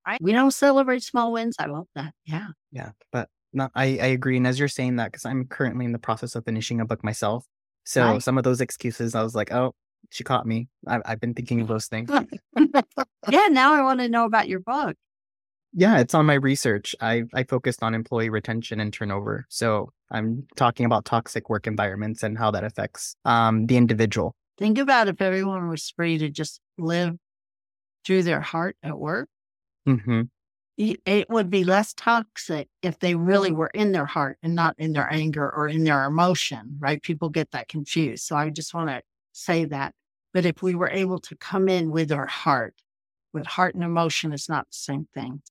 Right. 0.07 0.21
We 0.21 0.31
don't 0.31 0.51
celebrate 0.51 1.03
small 1.03 1.31
wins. 1.31 1.55
I 1.59 1.65
love 1.65 1.87
that. 1.95 2.13
Yeah. 2.25 2.47
Yeah. 2.71 2.91
But 3.11 3.29
no, 3.53 3.69
I, 3.75 3.83
I 3.83 4.07
agree. 4.07 4.37
And 4.37 4.47
as 4.47 4.57
you're 4.57 4.67
saying 4.67 4.95
that, 4.95 5.11
because 5.11 5.25
I'm 5.25 5.45
currently 5.45 5.85
in 5.85 5.91
the 5.91 5.99
process 5.99 6.35
of 6.35 6.45
finishing 6.45 6.79
a 6.79 6.85
book 6.85 7.03
myself. 7.03 7.45
So 7.83 8.03
right. 8.03 8.23
some 8.23 8.37
of 8.37 8.43
those 8.43 8.61
excuses, 8.61 9.15
I 9.15 9.23
was 9.23 9.35
like, 9.35 9.51
oh, 9.51 9.73
she 10.09 10.23
caught 10.23 10.45
me. 10.45 10.67
I, 10.87 10.99
I've 11.05 11.19
been 11.19 11.33
thinking 11.33 11.61
of 11.61 11.67
those 11.67 11.87
things. 11.87 12.09
yeah. 13.29 13.47
Now 13.49 13.73
I 13.73 13.81
want 13.81 13.99
to 13.99 14.09
know 14.09 14.25
about 14.25 14.47
your 14.47 14.59
book. 14.59 14.95
Yeah, 15.73 15.99
it's 15.99 16.15
on 16.15 16.25
my 16.25 16.33
research. 16.33 16.95
I 16.99 17.23
I 17.33 17.43
focused 17.43 17.83
on 17.83 17.93
employee 17.93 18.29
retention 18.29 18.79
and 18.79 18.91
turnover. 18.91 19.45
So 19.49 19.91
I'm 20.11 20.47
talking 20.55 20.85
about 20.85 21.05
toxic 21.05 21.49
work 21.49 21.67
environments 21.67 22.23
and 22.23 22.37
how 22.37 22.51
that 22.51 22.63
affects 22.63 23.15
um, 23.25 23.67
the 23.67 23.77
individual. 23.77 24.35
Think 24.57 24.77
about 24.77 25.07
if 25.07 25.21
everyone 25.21 25.69
was 25.69 25.93
free 25.95 26.17
to 26.17 26.29
just 26.29 26.59
live 26.77 27.15
through 28.05 28.23
their 28.23 28.41
heart 28.41 28.75
at 28.83 28.97
work. 28.97 29.29
Mm-hmm. 29.87 30.23
It 30.77 31.29
would 31.29 31.49
be 31.49 31.65
less 31.65 31.93
toxic 31.93 32.69
if 32.81 32.99
they 32.99 33.13
really 33.13 33.51
were 33.51 33.69
in 33.73 33.91
their 33.91 34.05
heart 34.05 34.37
and 34.41 34.55
not 34.55 34.75
in 34.77 34.93
their 34.93 35.11
anger 35.11 35.53
or 35.53 35.67
in 35.67 35.83
their 35.83 36.05
emotion, 36.05 36.77
right? 36.79 37.03
People 37.03 37.27
get 37.27 37.51
that 37.51 37.67
confused. 37.67 38.23
So 38.23 38.37
I 38.37 38.49
just 38.49 38.73
want 38.73 38.89
to 38.89 39.01
say 39.33 39.65
that. 39.65 39.93
But 40.33 40.45
if 40.45 40.61
we 40.61 40.75
were 40.75 40.89
able 40.89 41.19
to 41.19 41.35
come 41.35 41.67
in 41.67 41.91
with 41.91 42.13
our 42.13 42.27
heart, 42.27 42.75
with 43.33 43.45
heart 43.45 43.75
and 43.75 43.83
emotion 43.83 44.31
is 44.31 44.47
not 44.47 44.67
the 44.67 44.77
same 44.77 45.07
thing. 45.13 45.41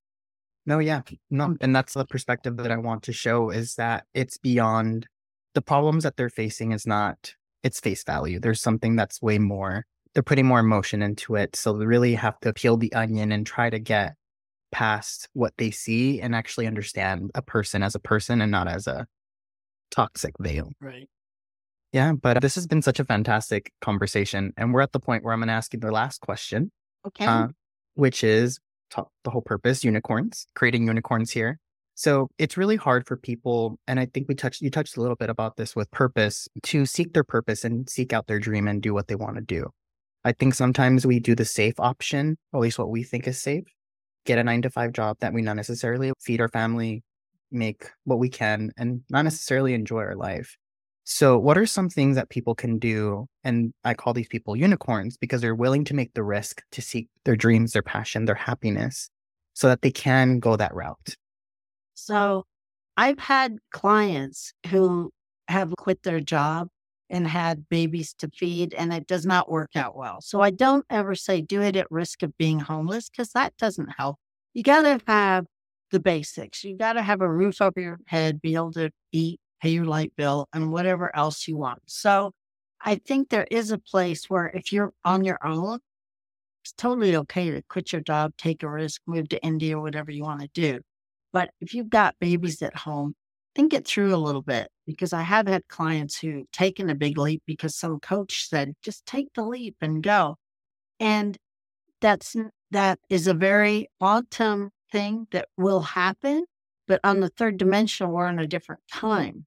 No, 0.69 0.81
yeah. 0.81 1.01
No. 1.31 1.57
And 1.63 1.75
that's 1.75 1.95
the 1.95 2.05
perspective 2.05 2.59
that 2.59 2.71
I 2.71 2.77
want 2.77 3.03
to 3.05 3.13
show 3.15 3.49
is 3.49 3.77
that 3.77 4.05
it's 4.13 4.37
beyond 4.37 5.07
the 5.55 5.63
problems 5.63 6.05
that 6.05 6.19
they're 6.19 6.29
facing 6.29 6.73
is 6.73 6.87
not 6.87 7.33
its 7.63 7.81
face 7.81 8.05
value. 8.05 8.39
There's 8.39 8.61
something 8.61 8.95
that's 8.95 9.23
way 9.23 9.39
more. 9.39 9.87
They're 10.13 10.23
putting 10.23 10.45
more 10.45 10.61
emotion 10.61 11.01
into 11.01 11.37
it. 11.37 11.57
So 11.57 11.73
they 11.73 11.87
really 11.87 12.15
have 12.17 12.39
to 12.41 12.53
peel 12.53 12.77
the 12.77 12.93
onion 12.93 13.33
and 13.33 13.47
try 13.47 13.71
to 13.71 13.79
get 13.79 14.15
past 14.71 15.31
what 15.33 15.55
they 15.57 15.71
see 15.71 16.21
and 16.21 16.35
actually 16.35 16.67
understand 16.67 17.31
a 17.35 17.41
person 17.41 17.83
as 17.83 17.95
a 17.95 17.99
person 17.99 18.43
and 18.43 18.53
not 18.53 18.69
as 18.69 18.87
a 18.87 19.07
toxic 19.91 20.35
veil. 20.39 20.71
Right. 20.83 21.09
Yeah, 21.95 22.13
but 22.13 22.43
this 22.43 22.57
has 22.57 22.67
been 22.67 22.83
such 22.83 23.01
a 23.01 23.05
fantastic 23.05 23.73
conversation. 23.81 24.53
And 24.59 24.75
we're 24.75 24.83
at 24.83 24.93
the 24.93 25.01
point 25.01 25.25
where 25.25 25.33
I'm 25.33 25.41
going 25.41 25.49
to 25.49 25.55
ask 25.55 25.73
you 25.73 25.81
the 25.81 25.91
last 25.91 26.21
question. 26.21 26.71
Okay. 27.07 27.25
Uh, 27.25 27.49
which 27.95 28.23
is 28.23 28.61
the 28.97 29.31
whole 29.31 29.43
purpose 29.43 29.85
unicorns, 29.85 30.47
creating 30.55 30.87
unicorns 30.87 31.31
here. 31.31 31.59
So 31.95 32.29
it's 32.39 32.57
really 32.57 32.77
hard 32.77 33.07
for 33.07 33.17
people, 33.17 33.79
and 33.89 33.99
I 33.99 34.07
think 34.07 34.29
we 34.29 34.37
touched 34.37 34.63
you 34.63 34.71
touched 34.71 34.97
a 34.97 35.01
little 35.01 35.17
bit 35.17 35.31
about 35.31 35.57
this 35.57 35.75
with 35.75 35.91
purpose 35.91 36.49
to 36.63 36.87
seek 36.87 37.13
their 37.13 37.25
purpose 37.25 37.65
and 37.65 37.91
seek 37.91 38.13
out 38.13 38.29
their 38.29 38.39
dream 38.39 38.69
and 38.69 38.81
do 38.81 38.95
what 38.95 39.09
they 39.09 39.17
want 39.17 39.35
to 39.35 39.43
do. 39.43 39.71
I 40.25 40.33
think 40.33 40.55
sometimes 40.55 41.07
we 41.07 41.19
do 41.19 41.35
the 41.35 41.45
safe 41.45 41.75
option, 41.79 42.37
or 42.53 42.59
at 42.59 42.63
least 42.63 42.79
what 42.79 42.91
we 42.91 43.03
think 43.03 43.27
is 43.27 43.41
safe, 43.43 43.65
get 44.27 44.39
a 44.39 44.45
nine 44.45 44.63
to 44.63 44.71
five 44.71 44.93
job 44.93 45.17
that 45.21 45.33
we 45.33 45.43
not 45.43 45.57
necessarily 45.57 46.13
feed 46.21 46.41
our 46.41 46.49
family, 46.49 47.03
make 47.51 47.91
what 48.05 48.19
we 48.19 48.29
can, 48.29 48.71
and 48.77 49.03
not 49.11 49.23
necessarily 49.23 49.75
enjoy 49.75 50.01
our 50.01 50.15
life. 50.15 50.57
So, 51.11 51.39
what 51.39 51.57
are 51.57 51.65
some 51.65 51.89
things 51.89 52.17
that 52.17 52.29
people 52.29 52.55
can 52.55 52.79
do? 52.79 53.29
And 53.43 53.73
I 53.83 53.95
call 53.95 54.13
these 54.13 54.29
people 54.29 54.55
unicorns 54.55 55.17
because 55.17 55.41
they're 55.41 55.55
willing 55.55 55.83
to 55.87 55.95
make 55.95 56.13
the 56.13 56.23
risk 56.23 56.63
to 56.73 56.83
seek 56.83 57.09
their 57.25 57.35
dreams, 57.35 57.73
their 57.73 57.83
passion, 57.83 58.27
their 58.27 58.35
happiness 58.35 59.09
so 59.55 59.69
that 59.69 59.81
they 59.81 59.91
can 59.91 60.39
go 60.39 60.55
that 60.57 60.75
route. 60.75 61.17
So, 61.95 62.45
I've 62.99 63.19
had 63.19 63.57
clients 63.73 64.53
who 64.69 65.11
have 65.49 65.75
quit 65.79 66.03
their 66.03 66.21
job 66.21 66.69
and 67.09 67.27
had 67.27 67.71
babies 67.71 68.13
to 68.19 68.29
feed, 68.29 68.75
and 68.75 68.93
it 68.93 69.07
does 69.07 69.25
not 69.25 69.51
work 69.51 69.71
out 69.77 69.97
well. 69.97 70.21
So, 70.21 70.43
I 70.43 70.51
don't 70.51 70.85
ever 70.91 71.15
say 71.15 71.41
do 71.41 71.63
it 71.63 71.75
at 71.75 71.91
risk 71.91 72.23
of 72.23 72.37
being 72.37 72.59
homeless 72.59 73.09
because 73.09 73.31
that 73.31 73.57
doesn't 73.57 73.95
help. 73.97 74.19
You 74.53 74.63
got 74.63 74.83
to 74.83 75.01
have 75.07 75.47
the 75.91 76.01
basics. 76.01 76.65
You 76.65 76.77
got 76.77 76.93
to 76.95 77.03
have 77.03 77.23
a 77.23 77.33
roof 77.33 77.63
over 77.63 77.81
your 77.81 77.99
head, 78.09 78.43
be 78.43 78.57
able 78.57 78.73
to 78.73 78.91
eat, 79.11 79.41
pay 79.61 79.71
your 79.71 79.85
light 79.85 80.13
bill, 80.17 80.49
and 80.53 80.73
whatever 80.73 81.15
else 81.15 81.49
you 81.49 81.57
want. 81.57 81.81
So 81.87 82.33
I 82.81 82.97
think 82.97 83.29
there 83.29 83.47
is 83.51 83.71
a 83.71 83.79
place 83.79 84.29
where 84.31 84.47
if 84.49 84.73
you're 84.73 84.93
on 85.05 85.25
your 85.25 85.39
own, 85.45 85.81
it's 86.63 86.73
totally 86.73 87.17
okay 87.17 87.51
to 87.51 87.63
quit 87.69 87.93
your 87.93 88.03
job, 88.03 88.33
take 88.39 88.63
a 88.63 88.69
risk, 88.69 89.03
move 89.07 89.29
to 89.31 89.43
India, 89.43 89.81
whatever 89.81 90.11
you 90.11 90.23
want 90.23 90.41
to 90.43 90.49
do. 90.55 90.81
But 91.33 91.51
if 91.61 91.75
you've 91.75 91.91
got 91.91 92.17
babies 92.21 92.63
at 92.63 92.77
home, 92.77 93.15
think 93.55 93.75
it 93.75 93.87
through 93.87 94.15
a 94.15 94.17
little 94.17 94.43
bit 94.43 94.69
because 94.87 95.13
I 95.13 95.23
have 95.23 95.49
had 95.49 95.67
clients 95.69 96.19
who 96.19 96.45
taken 96.53 96.91
a 96.91 96.95
big 96.95 97.19
leap 97.19 97.43
because 97.47 97.75
some 97.75 97.99
coach 98.01 98.49
said, 98.49 98.75
just 98.83 99.05
take 99.05 99.33
the 99.35 99.43
leap 99.43 99.77
and 99.81 100.03
go. 100.03 100.37
And 101.01 101.37
that's 102.01 102.37
that 102.71 102.99
is 103.09 103.27
a 103.27 103.35
very 103.35 103.89
autumn 104.01 104.71
thing 104.93 105.27
that 105.33 105.49
will 105.57 105.81
happen. 105.81 106.45
But 106.89 107.01
on 107.05 107.21
the 107.21 107.29
third 107.29 107.59
dimension, 107.59 108.11
we're 108.11 108.29
in 108.29 108.41
a 108.41 108.47
different 108.47 108.81
time. 108.91 109.47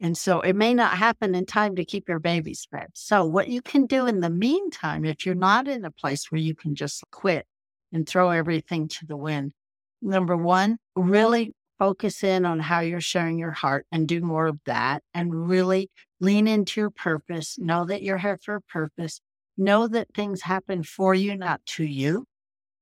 And 0.00 0.16
so 0.18 0.40
it 0.40 0.54
may 0.54 0.74
not 0.74 0.98
happen 0.98 1.34
in 1.34 1.46
time 1.46 1.76
to 1.76 1.84
keep 1.84 2.08
your 2.08 2.18
babies 2.18 2.68
fed. 2.70 2.88
So, 2.92 3.24
what 3.24 3.48
you 3.48 3.62
can 3.62 3.86
do 3.86 4.06
in 4.06 4.20
the 4.20 4.30
meantime, 4.30 5.04
if 5.04 5.24
you're 5.24 5.34
not 5.34 5.66
in 5.66 5.84
a 5.84 5.90
place 5.90 6.30
where 6.30 6.40
you 6.40 6.54
can 6.54 6.74
just 6.74 7.02
quit 7.10 7.46
and 7.92 8.06
throw 8.06 8.30
everything 8.30 8.88
to 8.88 9.06
the 9.06 9.16
wind, 9.16 9.52
number 10.02 10.36
one, 10.36 10.76
really 10.94 11.54
focus 11.78 12.22
in 12.22 12.44
on 12.44 12.60
how 12.60 12.80
you're 12.80 13.00
sharing 13.00 13.38
your 13.38 13.52
heart 13.52 13.86
and 13.90 14.06
do 14.06 14.20
more 14.20 14.46
of 14.46 14.58
that 14.66 15.02
and 15.14 15.48
really 15.48 15.90
lean 16.20 16.46
into 16.46 16.80
your 16.82 16.90
purpose. 16.90 17.56
Know 17.58 17.84
that 17.86 18.02
you're 18.02 18.18
here 18.18 18.38
for 18.42 18.56
a 18.56 18.60
purpose. 18.60 19.20
Know 19.56 19.88
that 19.88 20.08
things 20.14 20.42
happen 20.42 20.82
for 20.82 21.14
you, 21.14 21.36
not 21.36 21.64
to 21.66 21.84
you. 21.84 22.26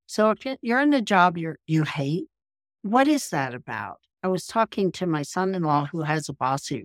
So 0.06 0.30
if 0.30 0.44
you're 0.60 0.80
in 0.80 0.92
a 0.92 1.02
job 1.02 1.38
you 1.38 1.54
you 1.66 1.84
hate, 1.84 2.26
what 2.82 3.08
is 3.08 3.30
that 3.30 3.54
about? 3.54 3.98
I 4.22 4.28
was 4.28 4.46
talking 4.46 4.92
to 4.92 5.06
my 5.06 5.22
son-in-law 5.22 5.86
who 5.86 6.02
has 6.02 6.28
a 6.28 6.34
boss 6.34 6.68
who 6.68 6.82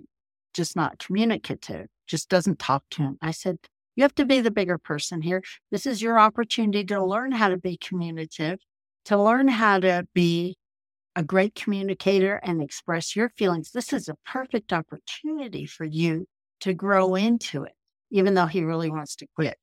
just 0.54 0.76
not 0.76 0.98
communicative, 1.00 1.88
just 2.08 2.30
doesn't 2.30 2.60
talk 2.60 2.84
to 2.92 3.04
him. 3.04 3.18
I 3.22 3.32
said, 3.32 3.58
you 3.96 4.04
have 4.04 4.16
to 4.16 4.26
be 4.26 4.42
the 4.42 4.52
bigger 4.52 4.78
person 4.78 5.22
here. 5.22 5.44
This 5.72 5.86
is 5.86 6.02
your 6.02 6.20
opportunity 6.20 6.84
to 6.86 7.04
learn 7.04 7.32
how 7.32 7.50
to 7.50 7.58
be 7.58 7.78
communicative, 7.78 8.60
to 9.06 9.22
learn 9.22 9.48
how 9.48 9.80
to 9.80 10.08
be 10.14 10.56
a 11.16 11.24
great 11.24 11.56
communicator 11.56 12.36
and 12.44 12.62
express 12.62 13.16
your 13.16 13.30
feelings. 13.30 13.72
This 13.72 13.92
is 13.92 14.08
a 14.08 14.18
perfect 14.24 14.72
opportunity 14.72 15.66
for 15.66 15.84
you 15.84 16.28
to 16.62 16.76
grow 16.76 17.16
into 17.16 17.64
it, 17.64 17.74
even 18.12 18.36
though 18.36 18.46
he 18.46 18.64
really 18.64 18.92
wants 18.92 19.16
to 19.18 19.28
quit. 19.36 19.58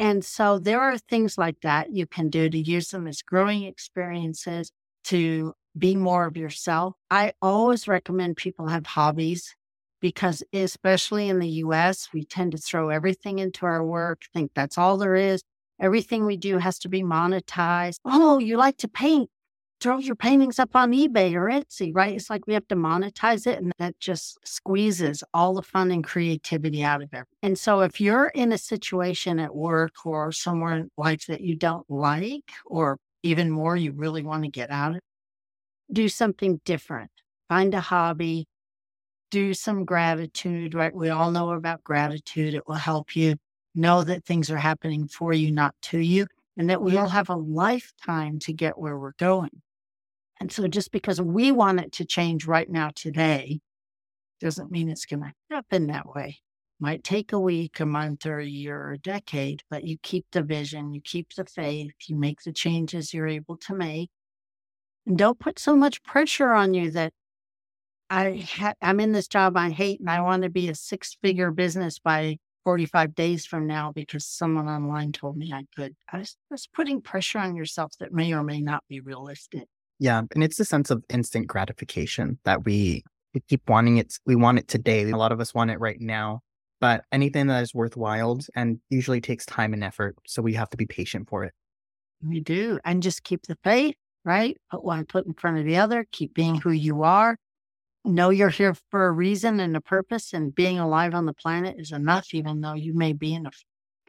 And 0.00 0.24
so 0.24 0.58
there 0.58 0.80
are 0.80 0.98
things 0.98 1.38
like 1.38 1.60
that 1.62 1.92
you 1.92 2.06
can 2.06 2.28
do 2.28 2.48
to 2.48 2.58
use 2.58 2.88
them 2.88 3.06
as 3.06 3.22
growing 3.22 3.64
experiences 3.64 4.72
to 5.04 5.54
be 5.76 5.96
more 5.96 6.26
of 6.26 6.36
yourself. 6.36 6.94
I 7.10 7.32
always 7.40 7.88
recommend 7.88 8.36
people 8.36 8.68
have 8.68 8.86
hobbies 8.86 9.54
because, 10.00 10.42
especially 10.52 11.28
in 11.28 11.38
the 11.38 11.48
US, 11.48 12.08
we 12.12 12.24
tend 12.24 12.52
to 12.52 12.58
throw 12.58 12.88
everything 12.88 13.38
into 13.38 13.66
our 13.66 13.84
work, 13.84 14.22
think 14.32 14.52
that's 14.54 14.78
all 14.78 14.96
there 14.96 15.16
is. 15.16 15.42
Everything 15.80 16.26
we 16.26 16.36
do 16.36 16.58
has 16.58 16.78
to 16.80 16.88
be 16.88 17.02
monetized. 17.02 17.98
Oh, 18.04 18.38
you 18.38 18.56
like 18.56 18.76
to 18.78 18.88
paint? 18.88 19.30
throw 19.80 19.98
your 19.98 20.14
paintings 20.14 20.58
up 20.58 20.76
on 20.76 20.92
eBay 20.92 21.34
or 21.34 21.48
Etsy, 21.48 21.90
right? 21.94 22.14
It's 22.14 22.30
like 22.30 22.46
we 22.46 22.54
have 22.54 22.68
to 22.68 22.76
monetize 22.76 23.46
it, 23.46 23.58
and 23.58 23.72
that 23.78 23.98
just 23.98 24.38
squeezes 24.44 25.24
all 25.32 25.54
the 25.54 25.62
fun 25.62 25.90
and 25.90 26.04
creativity 26.04 26.84
out 26.84 27.02
of 27.02 27.08
it. 27.12 27.24
And 27.42 27.58
so, 27.58 27.80
if 27.80 28.00
you're 28.00 28.28
in 28.28 28.52
a 28.52 28.58
situation 28.58 29.38
at 29.38 29.54
work 29.54 29.94
or 30.04 30.32
somewhere 30.32 30.76
in 30.76 30.90
life 30.96 31.26
that 31.26 31.40
you 31.40 31.56
don't 31.56 31.90
like, 31.90 32.52
or 32.66 32.98
even 33.22 33.50
more, 33.50 33.76
you 33.76 33.92
really 33.92 34.22
want 34.22 34.44
to 34.44 34.50
get 34.50 34.70
out 34.70 34.96
of, 34.96 35.00
do 35.92 36.08
something 36.08 36.60
different. 36.64 37.10
Find 37.48 37.74
a 37.74 37.80
hobby, 37.80 38.46
do 39.30 39.54
some 39.54 39.84
gratitude, 39.84 40.74
right? 40.74 40.94
We 40.94 41.08
all 41.08 41.30
know 41.30 41.50
about 41.50 41.84
gratitude. 41.84 42.54
It 42.54 42.66
will 42.66 42.74
help 42.74 43.16
you 43.16 43.36
know 43.74 44.02
that 44.04 44.24
things 44.24 44.50
are 44.50 44.58
happening 44.58 45.08
for 45.08 45.32
you, 45.32 45.50
not 45.50 45.74
to 45.82 45.98
you, 45.98 46.26
and 46.56 46.68
that 46.70 46.82
we 46.82 46.96
all 46.96 47.08
have 47.08 47.28
a 47.28 47.36
lifetime 47.36 48.38
to 48.40 48.52
get 48.52 48.78
where 48.78 48.98
we're 48.98 49.12
going. 49.18 49.62
And 50.40 50.50
so 50.50 50.66
just 50.66 50.90
because 50.90 51.20
we 51.20 51.52
want 51.52 51.80
it 51.80 51.92
to 51.92 52.04
change 52.04 52.46
right 52.46 52.68
now 52.68 52.90
today 52.94 53.60
doesn't 54.40 54.70
mean 54.70 54.88
it's 54.88 55.06
going 55.06 55.22
to 55.22 55.32
happen 55.50 55.86
that 55.88 56.06
way. 56.06 56.38
Might 56.80 57.04
take 57.04 57.32
a 57.32 57.38
week, 57.38 57.78
a 57.78 57.84
month, 57.84 58.24
or 58.24 58.38
a 58.38 58.46
year, 58.46 58.80
or 58.80 58.92
a 58.92 58.98
decade, 58.98 59.62
but 59.68 59.84
you 59.84 59.98
keep 60.02 60.24
the 60.32 60.42
vision, 60.42 60.94
you 60.94 61.02
keep 61.02 61.34
the 61.34 61.44
faith, 61.44 61.92
you 62.06 62.16
make 62.16 62.40
the 62.42 62.52
changes 62.52 63.12
you're 63.12 63.28
able 63.28 63.58
to 63.58 63.74
make. 63.74 64.08
And 65.10 65.18
don't 65.18 65.40
put 65.40 65.58
so 65.58 65.74
much 65.74 66.04
pressure 66.04 66.52
on 66.52 66.72
you 66.72 66.92
that 66.92 67.12
I 68.10 68.46
ha- 68.48 68.74
I'm 68.80 69.00
in 69.00 69.10
this 69.10 69.26
job 69.26 69.56
I 69.56 69.70
hate 69.70 69.98
and 69.98 70.08
I 70.08 70.20
want 70.20 70.44
to 70.44 70.48
be 70.48 70.68
a 70.68 70.74
six 70.76 71.16
figure 71.20 71.50
business 71.50 71.98
by 71.98 72.36
45 72.62 73.16
days 73.16 73.44
from 73.44 73.66
now 73.66 73.90
because 73.90 74.24
someone 74.24 74.68
online 74.68 75.10
told 75.10 75.36
me 75.36 75.52
I 75.52 75.64
could. 75.74 75.96
I 76.12 76.18
was, 76.18 76.36
was 76.48 76.68
putting 76.68 77.00
pressure 77.00 77.40
on 77.40 77.56
yourself 77.56 77.92
that 77.98 78.12
may 78.12 78.32
or 78.32 78.44
may 78.44 78.60
not 78.60 78.84
be 78.88 79.00
realistic. 79.00 79.64
Yeah. 79.98 80.22
And 80.32 80.44
it's 80.44 80.58
the 80.58 80.64
sense 80.64 80.90
of 80.90 81.02
instant 81.08 81.48
gratification 81.48 82.38
that 82.44 82.64
we, 82.64 83.02
we 83.34 83.40
keep 83.48 83.68
wanting 83.68 83.96
it. 83.96 84.16
We 84.26 84.36
want 84.36 84.60
it 84.60 84.68
today. 84.68 85.10
A 85.10 85.16
lot 85.16 85.32
of 85.32 85.40
us 85.40 85.52
want 85.52 85.72
it 85.72 85.80
right 85.80 86.00
now, 86.00 86.38
but 86.80 87.02
anything 87.10 87.48
that 87.48 87.64
is 87.64 87.74
worthwhile 87.74 88.38
and 88.54 88.78
usually 88.90 89.20
takes 89.20 89.44
time 89.44 89.72
and 89.72 89.82
effort. 89.82 90.14
So 90.28 90.40
we 90.40 90.54
have 90.54 90.70
to 90.70 90.76
be 90.76 90.86
patient 90.86 91.28
for 91.28 91.42
it. 91.42 91.52
We 92.24 92.38
do. 92.38 92.78
And 92.84 93.02
just 93.02 93.24
keep 93.24 93.48
the 93.48 93.58
faith, 93.64 93.96
right? 94.24 94.56
Put 94.70 94.84
one 94.84 95.06
foot 95.06 95.26
in 95.26 95.34
front 95.34 95.58
of 95.58 95.64
the 95.64 95.76
other, 95.76 96.06
keep 96.10 96.34
being 96.34 96.56
who 96.56 96.70
you 96.70 97.02
are. 97.02 97.36
Know 98.04 98.30
you're 98.30 98.48
here 98.48 98.74
for 98.90 99.06
a 99.06 99.12
reason 99.12 99.60
and 99.60 99.76
a 99.76 99.80
purpose, 99.80 100.32
and 100.32 100.54
being 100.54 100.78
alive 100.78 101.14
on 101.14 101.26
the 101.26 101.34
planet 101.34 101.76
is 101.78 101.92
enough, 101.92 102.32
even 102.32 102.60
though 102.60 102.74
you 102.74 102.94
may 102.94 103.12
be 103.12 103.34
in 103.34 103.46
a 103.46 103.50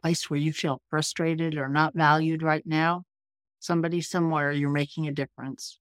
place 0.00 0.30
where 0.30 0.40
you 0.40 0.52
feel 0.52 0.80
frustrated 0.88 1.56
or 1.56 1.68
not 1.68 1.94
valued 1.94 2.42
right 2.42 2.66
now. 2.66 3.02
Somebody 3.60 4.00
somewhere, 4.00 4.50
you're 4.50 4.70
making 4.70 5.08
a 5.08 5.12
difference. 5.12 5.78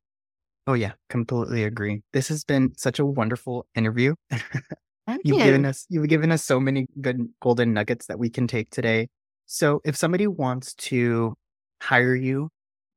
Oh 0.68 0.74
yeah, 0.74 0.92
completely 1.10 1.64
agree. 1.64 2.02
This 2.14 2.28
has 2.28 2.44
been 2.44 2.74
such 2.78 3.00
a 3.00 3.06
wonderful 3.06 3.66
interview. 3.76 4.16
You've 5.24 5.38
you. 5.38 5.44
given 5.44 5.66
us 5.66 5.86
you've 5.90 6.08
given 6.08 6.32
us 6.32 6.44
so 6.44 6.60
many 6.60 6.88
good 7.02 7.28
golden 7.42 7.74
nuggets 7.74 8.06
that 8.06 8.20
we 8.20 8.30
can 8.30 8.48
take 8.48 8.70
today. 8.70 9.10
So 9.46 9.82
if 9.84 9.98
somebody 9.98 10.28
wants 10.28 10.74
to 10.76 11.34
hire 11.82 12.16
you, 12.16 12.50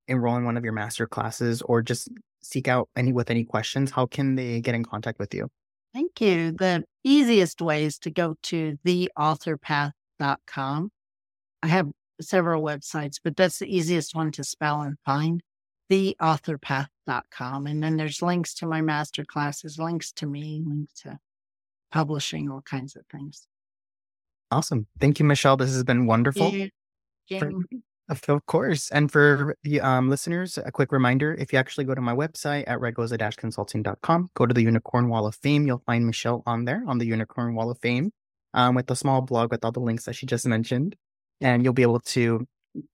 enroll 0.08 0.36
in 0.36 0.44
one 0.44 0.56
of 0.56 0.64
your 0.64 0.72
master 0.72 1.06
classes, 1.06 1.62
or 1.62 1.82
just 1.82 2.08
seek 2.42 2.68
out 2.68 2.88
any 2.96 3.12
with 3.12 3.30
any 3.30 3.44
questions, 3.44 3.90
how 3.90 4.06
can 4.06 4.34
they 4.34 4.60
get 4.60 4.74
in 4.74 4.84
contact 4.84 5.18
with 5.18 5.34
you? 5.34 5.48
Thank 5.92 6.20
you. 6.20 6.52
The 6.52 6.84
easiest 7.04 7.62
way 7.62 7.84
is 7.84 7.98
to 8.00 8.10
go 8.10 8.34
to 8.44 8.78
theauthorpath.com. 8.84 10.90
I 11.62 11.66
have 11.66 11.88
several 12.20 12.62
websites, 12.62 13.16
but 13.22 13.36
that's 13.36 13.58
the 13.58 13.74
easiest 13.74 14.14
one 14.14 14.32
to 14.32 14.44
spell 14.44 14.82
and 14.82 14.96
find 15.04 15.42
theauthorpath.com. 15.90 17.66
And 17.66 17.82
then 17.82 17.96
there's 17.96 18.22
links 18.22 18.54
to 18.54 18.66
my 18.66 18.80
master 18.80 19.24
classes, 19.24 19.78
links 19.78 20.12
to 20.12 20.26
me, 20.26 20.62
links 20.66 20.92
to 21.02 21.18
publishing, 21.92 22.50
all 22.50 22.62
kinds 22.62 22.96
of 22.96 23.02
things. 23.10 23.46
Awesome. 24.50 24.86
Thank 25.00 25.18
you, 25.18 25.24
Michelle. 25.24 25.56
This 25.56 25.72
has 25.72 25.84
been 25.84 26.06
wonderful. 26.06 26.52
Yeah. 27.28 27.38
For- 27.38 27.52
Of 28.08 28.20
course. 28.46 28.90
And 28.90 29.10
for 29.10 29.56
the 29.62 29.80
um, 29.80 30.10
listeners, 30.10 30.58
a 30.58 30.70
quick 30.70 30.92
reminder 30.92 31.34
if 31.34 31.52
you 31.52 31.58
actually 31.58 31.84
go 31.84 31.94
to 31.94 32.02
my 32.02 32.14
website 32.14 32.64
at 32.66 32.78
raygoza 32.78 33.36
consulting.com, 33.36 34.30
go 34.34 34.44
to 34.44 34.52
the 34.52 34.62
Unicorn 34.62 35.08
Wall 35.08 35.26
of 35.26 35.36
Fame, 35.36 35.66
you'll 35.66 35.82
find 35.86 36.06
Michelle 36.06 36.42
on 36.44 36.66
there 36.66 36.82
on 36.86 36.98
the 36.98 37.06
Unicorn 37.06 37.54
Wall 37.54 37.70
of 37.70 37.78
Fame 37.78 38.12
um, 38.52 38.74
with 38.74 38.90
a 38.90 38.96
small 38.96 39.22
blog 39.22 39.50
with 39.50 39.64
all 39.64 39.72
the 39.72 39.80
links 39.80 40.04
that 40.04 40.14
she 40.14 40.26
just 40.26 40.46
mentioned. 40.46 40.96
And 41.40 41.64
you'll 41.64 41.72
be 41.72 41.82
able 41.82 42.00
to 42.00 42.46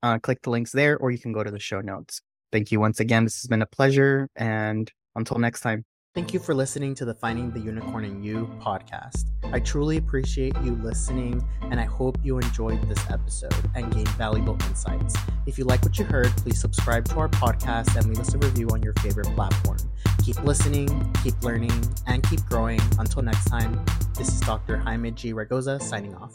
uh, 0.02 0.18
click 0.20 0.42
the 0.42 0.50
links 0.50 0.70
there, 0.72 0.96
or 0.96 1.10
you 1.10 1.18
can 1.18 1.32
go 1.32 1.42
to 1.42 1.50
the 1.50 1.58
show 1.58 1.80
notes. 1.80 2.20
Thank 2.52 2.70
you 2.70 2.78
once 2.78 3.00
again. 3.00 3.24
This 3.24 3.40
has 3.42 3.48
been 3.48 3.62
a 3.62 3.66
pleasure. 3.66 4.28
And 4.36 4.90
until 5.16 5.38
next 5.38 5.60
time. 5.60 5.84
Thank 6.12 6.34
you 6.34 6.40
for 6.40 6.56
listening 6.56 6.96
to 6.96 7.04
the 7.04 7.14
Finding 7.14 7.52
the 7.52 7.60
Unicorn 7.60 8.04
in 8.04 8.20
You 8.20 8.50
podcast. 8.60 9.26
I 9.52 9.60
truly 9.60 9.96
appreciate 9.96 10.56
you 10.60 10.74
listening, 10.82 11.46
and 11.62 11.78
I 11.78 11.84
hope 11.84 12.18
you 12.20 12.38
enjoyed 12.38 12.82
this 12.88 12.98
episode 13.08 13.54
and 13.76 13.94
gained 13.94 14.08
valuable 14.08 14.58
insights. 14.66 15.16
If 15.46 15.56
you 15.56 15.62
like 15.62 15.84
what 15.84 16.00
you 16.00 16.04
heard, 16.04 16.26
please 16.38 16.60
subscribe 16.60 17.04
to 17.10 17.18
our 17.20 17.28
podcast 17.28 17.94
and 17.94 18.08
leave 18.08 18.18
us 18.18 18.34
a 18.34 18.38
review 18.38 18.66
on 18.72 18.82
your 18.82 18.94
favorite 18.94 19.32
platform. 19.36 19.78
Keep 20.24 20.42
listening, 20.42 20.88
keep 21.22 21.40
learning, 21.44 21.80
and 22.08 22.28
keep 22.28 22.44
growing. 22.46 22.80
Until 22.98 23.22
next 23.22 23.44
time, 23.44 23.80
this 24.18 24.26
is 24.26 24.40
Dr. 24.40 24.78
Jaime 24.78 25.12
G. 25.12 25.32
Raygoza 25.32 25.80
signing 25.80 26.16
off. 26.16 26.34